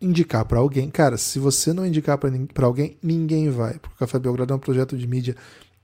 [0.00, 0.90] indicar para alguém.
[0.90, 3.78] Cara, se você não indicar para alguém, ninguém vai.
[3.78, 5.36] Porque o Café Belgrado é um projeto de mídia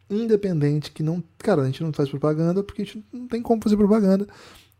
[0.08, 1.22] independente que não.
[1.38, 4.26] Cara, a gente não faz propaganda porque a gente não tem como fazer propaganda.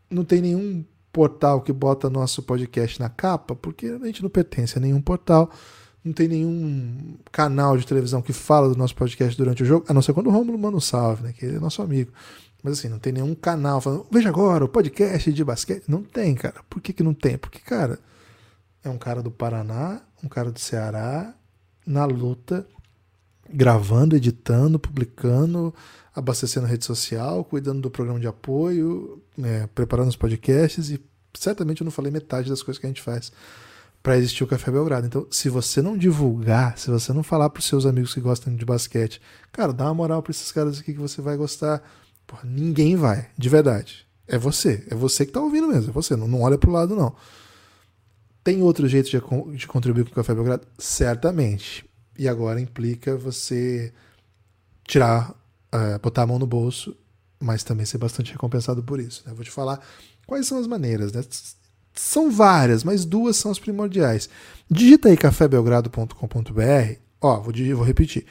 [0.09, 4.77] Não tem nenhum portal que bota nosso podcast na capa, porque a gente não pertence
[4.77, 5.49] a nenhum portal.
[6.03, 9.93] Não tem nenhum canal de televisão que fala do nosso podcast durante o jogo, a
[9.93, 11.31] não ser quando o Romulo manda um salve, né?
[11.31, 12.11] Que ele é nosso amigo.
[12.61, 15.85] Mas assim, não tem nenhum canal falando, veja agora, o podcast de basquete.
[15.87, 16.61] Não tem, cara.
[16.69, 17.37] Por que, que não tem?
[17.37, 17.99] Porque, cara,
[18.83, 21.33] é um cara do Paraná, um cara do Ceará,
[21.85, 22.65] na luta,
[23.49, 25.73] gravando, editando, publicando,
[26.15, 31.03] abastecendo a rede social, cuidando do programa de apoio, é, preparando os podcasts e
[31.33, 33.31] certamente eu não falei metade das coisas que a gente faz
[34.03, 35.07] para existir o Café Belgrado.
[35.07, 38.53] Então, se você não divulgar, se você não falar para os seus amigos que gostam
[38.53, 41.81] de basquete, cara, dá uma moral para esses caras aqui que você vai gostar.
[42.27, 44.05] Porra, ninguém vai, de verdade.
[44.27, 46.95] É você, é você que tá ouvindo mesmo, é você, não, não olha pro lado
[46.95, 47.15] não.
[48.43, 49.21] Tem outro jeito de,
[49.57, 50.67] de contribuir com o Café Belgrado?
[50.77, 51.85] Certamente.
[52.17, 53.93] E agora implica você
[54.85, 55.33] tirar,
[55.73, 56.95] uh, botar a mão no bolso,
[57.39, 59.23] mas também ser bastante recompensado por isso.
[59.25, 59.33] Né?
[59.33, 59.79] Vou te falar
[60.25, 61.11] quais são as maneiras.
[61.11, 61.23] Né?
[61.93, 64.29] São várias, mas duas são as primordiais.
[64.69, 66.99] Digita aí cafébelgrado.com.br.
[67.21, 68.25] Ó, vou, vou repetir.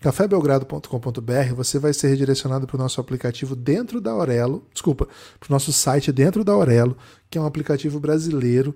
[0.00, 5.06] cafébelgrado.com.br, você vai ser redirecionado para o nosso aplicativo dentro da Aurelo, desculpa,
[5.38, 6.96] para o nosso site dentro da Aurelo,
[7.30, 8.74] que é um aplicativo brasileiro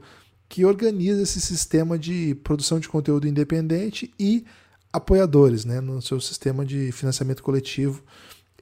[0.48, 4.44] que organiza esse sistema de produção de conteúdo independente e
[4.92, 8.02] apoiadores, né, no seu sistema de financiamento coletivo.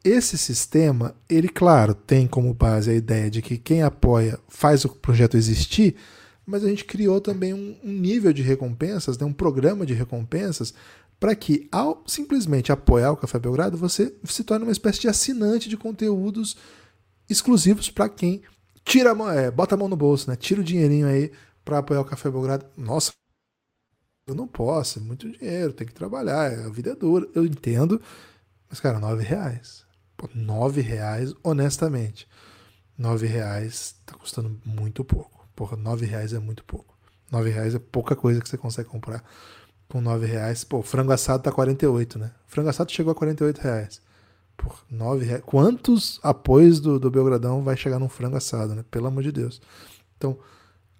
[0.02, 4.88] Esse sistema, ele, claro, tem como base a ideia de que quem apoia faz o
[4.88, 5.96] projeto existir,
[6.46, 10.72] mas a gente criou também um, um nível de recompensas, né, um programa de recompensas,
[11.18, 15.68] para que, ao simplesmente apoiar o Café Belgrado, você se torne uma espécie de assinante
[15.68, 16.56] de conteúdos
[17.28, 18.40] exclusivos para quem
[18.84, 20.36] tira a mão, é, bota a mão no bolso, né?
[20.36, 21.30] Tira o dinheirinho aí
[21.62, 22.64] para apoiar o Café Belgrado.
[22.74, 23.12] Nossa,
[24.30, 27.28] eu não posso, é muito dinheiro, tem que trabalhar, a vida é dura.
[27.34, 28.00] Eu entendo,
[28.68, 29.84] mas, cara, nove reais.
[30.16, 32.28] Pô, nove reais, honestamente.
[32.96, 35.48] Nove reais tá custando muito pouco.
[35.56, 36.96] Porra, nove reais é muito pouco.
[37.30, 39.24] Nove reais é pouca coisa que você consegue comprar
[39.88, 40.62] com nove reais.
[40.62, 42.30] Pô, frango assado tá 48, né?
[42.46, 44.00] Frango assado chegou a 48 reais.
[44.56, 45.42] Por nove reais.
[45.44, 48.84] Quantos apoios do, do Belgradão vai chegar num frango assado, né?
[48.90, 49.60] Pelo amor de Deus.
[50.16, 50.38] Então,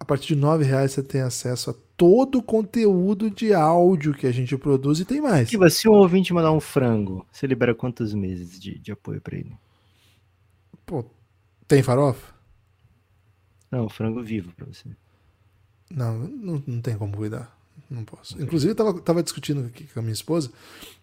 [0.01, 4.27] a partir de R$ reais você tem acesso a todo o conteúdo de áudio que
[4.27, 5.51] a gente produz e tem mais.
[5.51, 9.53] Se um ouvinte mandar um frango, você libera quantos meses de, de apoio para ele?
[10.87, 11.05] Pô,
[11.69, 12.35] tem farofa?
[13.71, 14.89] Não, frango vivo para você.
[15.91, 17.55] Não, não, não tem como cuidar.
[17.91, 18.41] Não posso.
[18.41, 20.51] Inclusive, eu tava, tava discutindo aqui com a minha esposa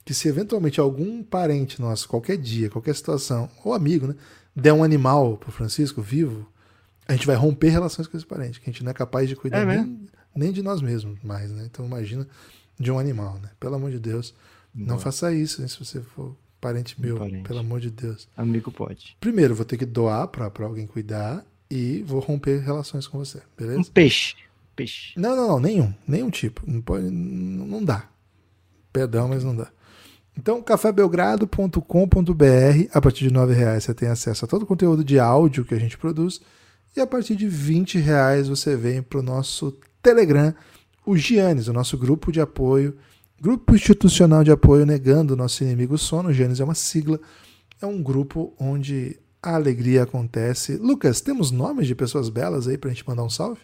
[0.03, 4.15] que se eventualmente algum parente nosso, qualquer dia, qualquer situação, ou amigo, né,
[4.55, 6.49] der um animal pro Francisco vivo,
[7.07, 9.35] a gente vai romper relações com esse parente, que a gente não é capaz de
[9.35, 11.63] cuidar é nem, nem, de nós mesmos mais, né?
[11.65, 12.27] Então imagina
[12.79, 13.49] de um animal, né?
[13.59, 14.33] Pelo amor de Deus,
[14.73, 15.67] não, não faça isso, né?
[15.67, 17.47] se você for parente meu, parente.
[17.47, 18.27] pelo amor de Deus.
[18.35, 19.15] Amigo pode.
[19.19, 23.79] Primeiro, vou ter que doar para alguém cuidar e vou romper relações com você, beleza?
[23.79, 24.35] Um peixe.
[24.75, 25.19] Peixe.
[25.19, 26.61] Não, não, não, nenhum, nenhum tipo.
[26.69, 28.07] Não pode, não dá.
[28.93, 29.71] Perdão, mas não dá.
[30.37, 31.81] Então, cafébelgrado.com.br,
[32.93, 35.73] a partir de R$ reais você tem acesso a todo o conteúdo de áudio que
[35.73, 36.39] a gente produz
[36.95, 40.53] e a partir de 20 reais você vem para o nosso Telegram,
[41.05, 42.97] o Giannis, o nosso grupo de apoio,
[43.39, 46.29] grupo institucional de apoio negando o nosso inimigo sono.
[46.29, 47.19] O Giannis é uma sigla,
[47.81, 50.77] é um grupo onde a alegria acontece.
[50.77, 53.61] Lucas, temos nomes de pessoas belas aí para a gente mandar um salve?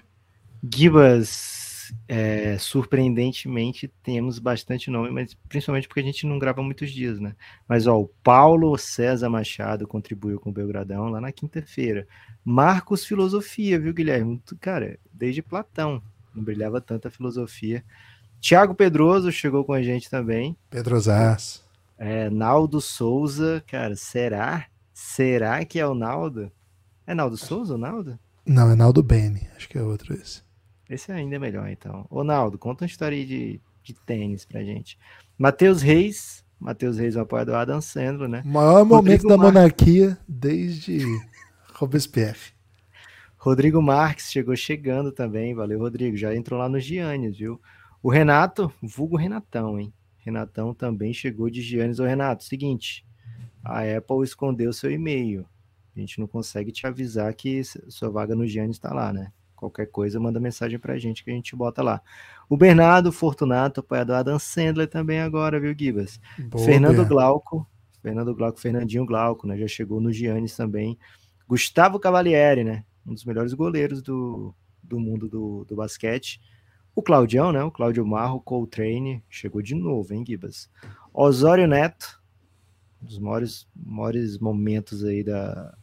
[0.74, 1.63] Gibas,
[2.08, 7.36] é, surpreendentemente temos bastante nome, mas principalmente porque a gente não grava muitos dias, né?
[7.68, 12.08] Mas ó, o Paulo César Machado contribuiu com o Belgradão lá na quinta-feira.
[12.46, 14.42] Marcos Filosofia, viu, Guilherme?
[14.60, 16.02] Cara, desde Platão
[16.34, 17.84] não brilhava tanta filosofia.
[18.40, 20.58] Tiago Pedroso chegou com a gente também.
[20.70, 21.64] Pedrosas.
[21.98, 24.66] É, Naldo Souza, cara, será?
[24.94, 26.52] Será que é o Naldo?
[27.08, 28.20] É Naldo Souza ou Naldo?
[28.46, 30.43] Não, é Naldo Bene, acho que é outro esse.
[30.94, 32.06] Esse é ainda é melhor, então.
[32.10, 34.98] Ô, Naldo, conta uma história aí de, de tênis pra gente.
[35.38, 38.44] Matheus Reis, Matheus Reis, o apoiador Adam Sandler, né?
[38.46, 39.48] Maior Rodrigo momento da Mar...
[39.48, 41.00] monarquia desde
[41.74, 42.54] Robespierre.
[43.38, 47.60] Rodrigo Marques chegou chegando também, valeu Rodrigo, já entrou lá nos Giannis, viu?
[48.02, 49.94] O Renato, vulgo Renatão, hein?
[50.20, 52.00] Renatão também chegou de Giannis.
[52.00, 53.06] Ô Renato, seguinte,
[53.62, 55.46] a Apple escondeu seu e-mail.
[55.96, 59.32] A gente não consegue te avisar que sua vaga no Giannis está lá, né?
[59.64, 62.02] Qualquer coisa, manda mensagem pra gente que a gente bota lá.
[62.50, 66.20] O Bernardo Fortunato, apoiador Adam Sandler também agora, viu, Gibas?
[66.38, 67.66] Boa, Fernando Glauco,
[68.02, 69.58] Fernando Glauco, Fernandinho Glauco, né?
[69.58, 70.98] Já chegou no Giannis também.
[71.48, 72.84] Gustavo Cavalieri, né?
[73.08, 74.54] Um dos melhores goleiros do,
[74.84, 76.42] do mundo do, do basquete.
[76.94, 77.64] O Claudião, né?
[77.64, 80.70] O Claudio Marro, Coltrane, chegou de novo, hein, Gibas?
[81.14, 82.22] Osório Neto,
[83.02, 85.74] um dos maiores, maiores momentos aí da,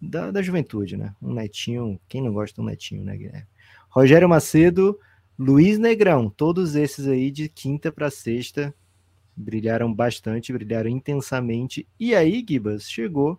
[0.00, 1.14] da, da juventude, né?
[1.20, 3.46] Um netinho, quem não gosta de um netinho, né, Guilherme?
[3.88, 4.98] Rogério Macedo,
[5.38, 8.74] Luiz Negrão, todos esses aí de quinta para sexta
[9.36, 11.86] brilharam bastante, brilharam intensamente.
[12.00, 13.38] E aí, Gibas, chegou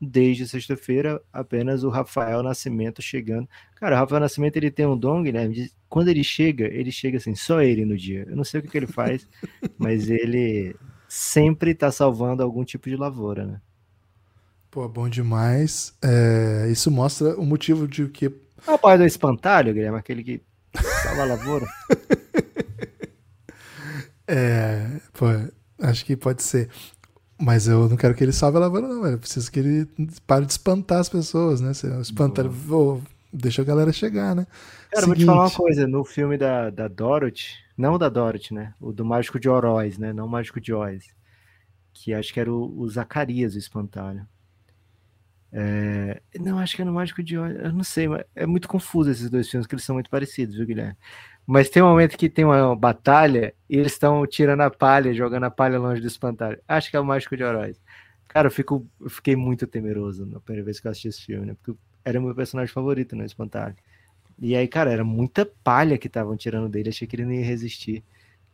[0.00, 3.48] desde sexta-feira apenas o Rafael Nascimento chegando.
[3.76, 7.16] Cara, o Rafael Nascimento ele tem um dom, Guilherme, de quando ele chega, ele chega
[7.16, 8.26] assim, só ele no dia.
[8.28, 9.28] Eu não sei o que, que ele faz,
[9.78, 10.74] mas ele
[11.08, 13.60] sempre tá salvando algum tipo de lavoura, né?
[14.76, 15.94] Pô, bom demais.
[16.04, 18.30] É, isso mostra o motivo de que.
[18.66, 20.42] Ah, o pai do espantalho, Guilherme, aquele que
[21.02, 21.66] salva a lavoura.
[24.28, 25.24] é, pô,
[25.80, 26.68] acho que pode ser.
[27.40, 29.06] Mas eu não quero que ele salve a lavoura, não.
[29.06, 29.88] Eu preciso que ele
[30.26, 31.72] pare de espantar as pessoas, né?
[31.72, 33.00] Se espantar, vou,
[33.32, 34.46] deixa a galera chegar, né?
[34.90, 35.06] Cara, Seguinte.
[35.06, 35.86] vou te falar uma coisa.
[35.86, 38.74] No filme da, da Dorothy, não da Dorothy, né?
[38.78, 40.12] O do Mágico de Oroz, né?
[40.12, 41.06] Não o Mágico de Oz.
[41.94, 44.28] Que acho que era o, o Zacarias, o espantalho.
[45.52, 46.20] É...
[46.38, 47.54] Não, acho que é no Mágico de Oz.
[47.56, 50.56] Eu não sei, mas é muito confuso esses dois filmes, que eles são muito parecidos,
[50.56, 50.96] viu, Guilherme?
[51.46, 55.44] Mas tem um momento que tem uma batalha e eles estão tirando a palha, jogando
[55.44, 56.60] a palha longe do espantalho.
[56.66, 57.80] Acho que é o Mágico de Oroz.
[58.26, 61.46] Cara, eu, fico, eu fiquei muito temeroso na primeira vez que eu assisti esse filme,
[61.46, 61.54] né?
[61.54, 63.76] Porque era meu personagem favorito no espantalho.
[64.38, 66.88] E aí, cara, era muita palha que estavam tirando dele.
[66.88, 68.04] Achei que ele não ia resistir.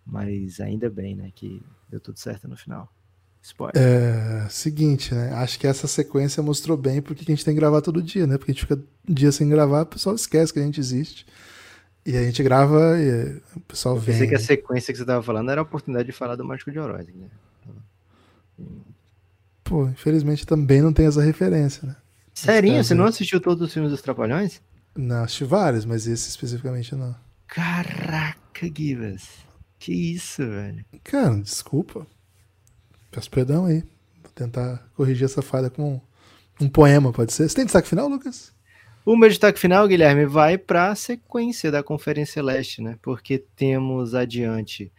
[0.05, 1.31] Mas ainda bem, né?
[1.35, 2.93] Que deu tudo certo no final.
[3.43, 3.75] Spoiler.
[3.77, 5.33] É, seguinte, né?
[5.35, 8.39] Acho que essa sequência mostrou bem porque a gente tem que gravar todo dia, né?
[8.39, 11.27] Porque a gente fica um dia sem gravar, o pessoal esquece que a gente existe.
[12.07, 14.15] E a gente grava e o pessoal vem.
[14.15, 16.45] Eu pensei que a sequência que você estava falando era a oportunidade de falar do
[16.45, 17.07] Mágico de Oroz.
[17.07, 17.29] Né?
[19.65, 21.97] Pô, infelizmente também não tem essa referência, né?
[22.35, 24.61] Serinho, você não assistiu todos os filmes dos Trapalhões?
[24.97, 27.15] Não, assisti vários, mas esse especificamente não.
[27.47, 29.29] Caraca, Givas.
[29.79, 30.85] Que isso, velho.
[31.05, 32.07] Cara, desculpa.
[33.13, 33.85] Peço perdão aí.
[34.23, 36.01] Vou tentar corrigir essa falha com
[36.61, 37.49] um poema, pode ser.
[37.49, 38.53] Você tem destaque final, Lucas?
[39.05, 42.99] O meu destaque final, Guilherme, vai para a sequência da Conferência Leste, né?
[43.03, 44.91] Porque temos adiante,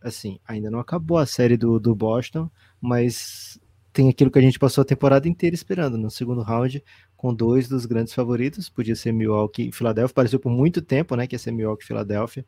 [0.00, 2.48] assim, ainda não acabou a série do, do Boston,
[2.80, 3.58] mas
[3.92, 6.84] tem aquilo que a gente passou a temporada inteira esperando, no segundo round,
[7.16, 11.26] com dois dos grandes favoritos, podia ser Milwaukee e Philadelphia, pareceu por muito tempo, né,
[11.26, 12.44] que ia ser Milwaukee e Philadelphia,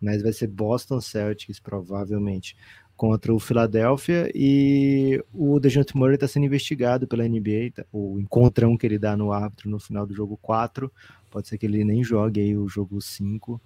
[0.00, 2.56] mas vai ser Boston Celtics, provavelmente
[2.96, 8.76] contra o Philadelphia e o DeJounte Murray está sendo investigado pela NBA, tá, o encontrão
[8.76, 10.90] que ele dá no árbitro no final do jogo 4,
[11.30, 13.60] pode ser que ele nem jogue aí o jogo 5,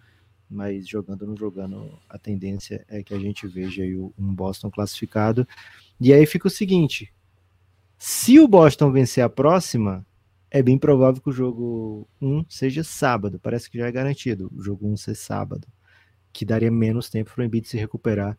[0.51, 4.69] mas jogando ou não jogando, a tendência é que a gente veja aí um Boston
[4.69, 5.47] classificado.
[6.01, 7.13] E aí fica o seguinte,
[7.97, 10.05] se o Boston vencer a próxima,
[10.51, 14.61] é bem provável que o jogo 1 seja sábado, parece que já é garantido o
[14.61, 15.69] jogo 1 ser sábado,
[16.33, 18.37] que daria menos tempo para o Embiid se recuperar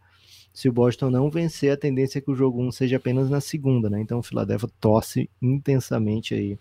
[0.53, 3.39] se o Boston não vencer, a tendência é que o jogo 1 seja apenas na
[3.39, 4.01] segunda, né?
[4.01, 6.59] Então o Philadelphia torce intensamente aí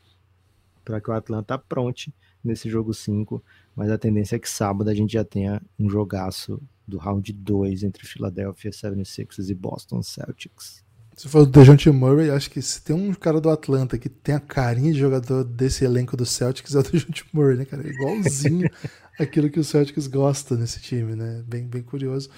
[0.85, 3.43] para que o Atlanta pronte nesse jogo 5,
[3.75, 7.83] mas a tendência é que sábado a gente já tenha um jogaço do round 2
[7.83, 10.85] entre Philadelphia 76ers e Boston Celtics.
[11.17, 14.35] Você falou do DeJounte Murray, acho que se tem um cara do Atlanta que tem
[14.35, 17.87] a carinha de jogador desse elenco do Celtics é o DeJounte Murray, né, cara?
[17.87, 18.71] Igualzinho
[19.19, 21.45] aquilo que o Celtics gosta nesse time, né?
[21.47, 22.31] Bem, bem curioso.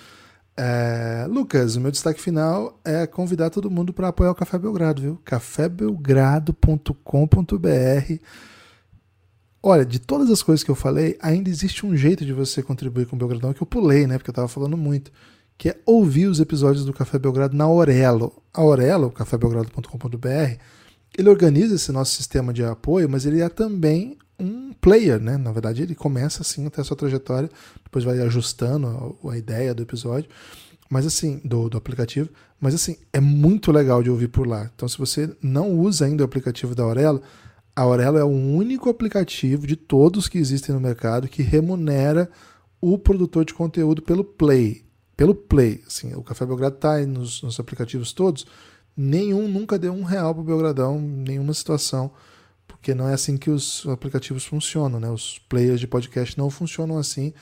[0.57, 5.01] É, Lucas, o meu destaque final é convidar todo mundo para apoiar o Café Belgrado,
[5.01, 5.19] viu?
[5.25, 8.15] cafébelgrado.com.br.
[9.63, 13.07] Olha, de todas as coisas que eu falei, ainda existe um jeito de você contribuir
[13.07, 14.19] com o Belgradão que eu pulei, né?
[14.19, 15.13] Porque eu tava falando muito.
[15.57, 18.33] Que é ouvir os episódios do Café Belgrado na Aurelo.
[18.53, 20.57] A Aurelo, cafébelgrado.com.br,
[21.17, 25.37] ele organiza esse nosso sistema de apoio, mas ele é também um player, né?
[25.37, 27.51] Na verdade, ele começa assim até a sua trajetória,
[27.85, 30.29] depois vai ajustando a, a ideia do episódio,
[30.91, 32.29] mas assim, do, do aplicativo.
[32.61, 34.71] Mas assim, é muito legal de ouvir por lá.
[34.75, 37.23] Então, se você não usa ainda o aplicativo da Aurelo,
[37.75, 42.31] a Aurelo é o único aplicativo de todos que existem no mercado que remunera
[42.81, 44.85] o produtor de conteúdo pelo Play.
[45.17, 45.83] Pelo Play.
[45.87, 48.47] Assim, o Café Belgrado está nos, nos aplicativos todos.
[48.97, 52.11] Nenhum nunca deu um real para o Belgradão, nenhuma situação
[52.83, 55.09] porque não é assim que os aplicativos funcionam, né?
[55.09, 57.33] Os players de podcast não funcionam assim,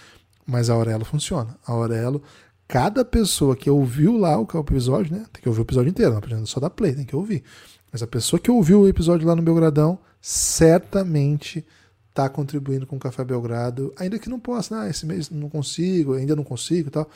[0.45, 1.57] mas a Aurelo funciona.
[1.67, 2.23] A Aurelo,
[2.69, 5.25] cada pessoa que ouviu lá o episódio, né?
[5.33, 7.43] Tem que ouvir o episódio inteiro, não aprendendo só da play, tem que ouvir.
[7.91, 11.65] Mas a pessoa que ouviu o episódio lá no Belgradão, certamente
[12.11, 16.17] está contribuindo com o Café Belgrado, ainda que não possa, ah, esse mês não consigo,
[16.17, 17.09] ainda não consigo e tal.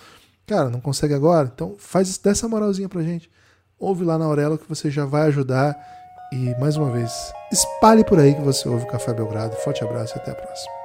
[0.46, 1.52] Cara, não consegue agora?
[1.54, 3.30] Então faz dessa moralzinha pra gente.
[3.78, 5.76] Ouve lá na Aurelo que você já vai ajudar
[6.34, 9.54] e mais uma vez, espalhe por aí que você ouve o Café Belgrado.
[9.56, 10.83] Forte abraço e até a próxima.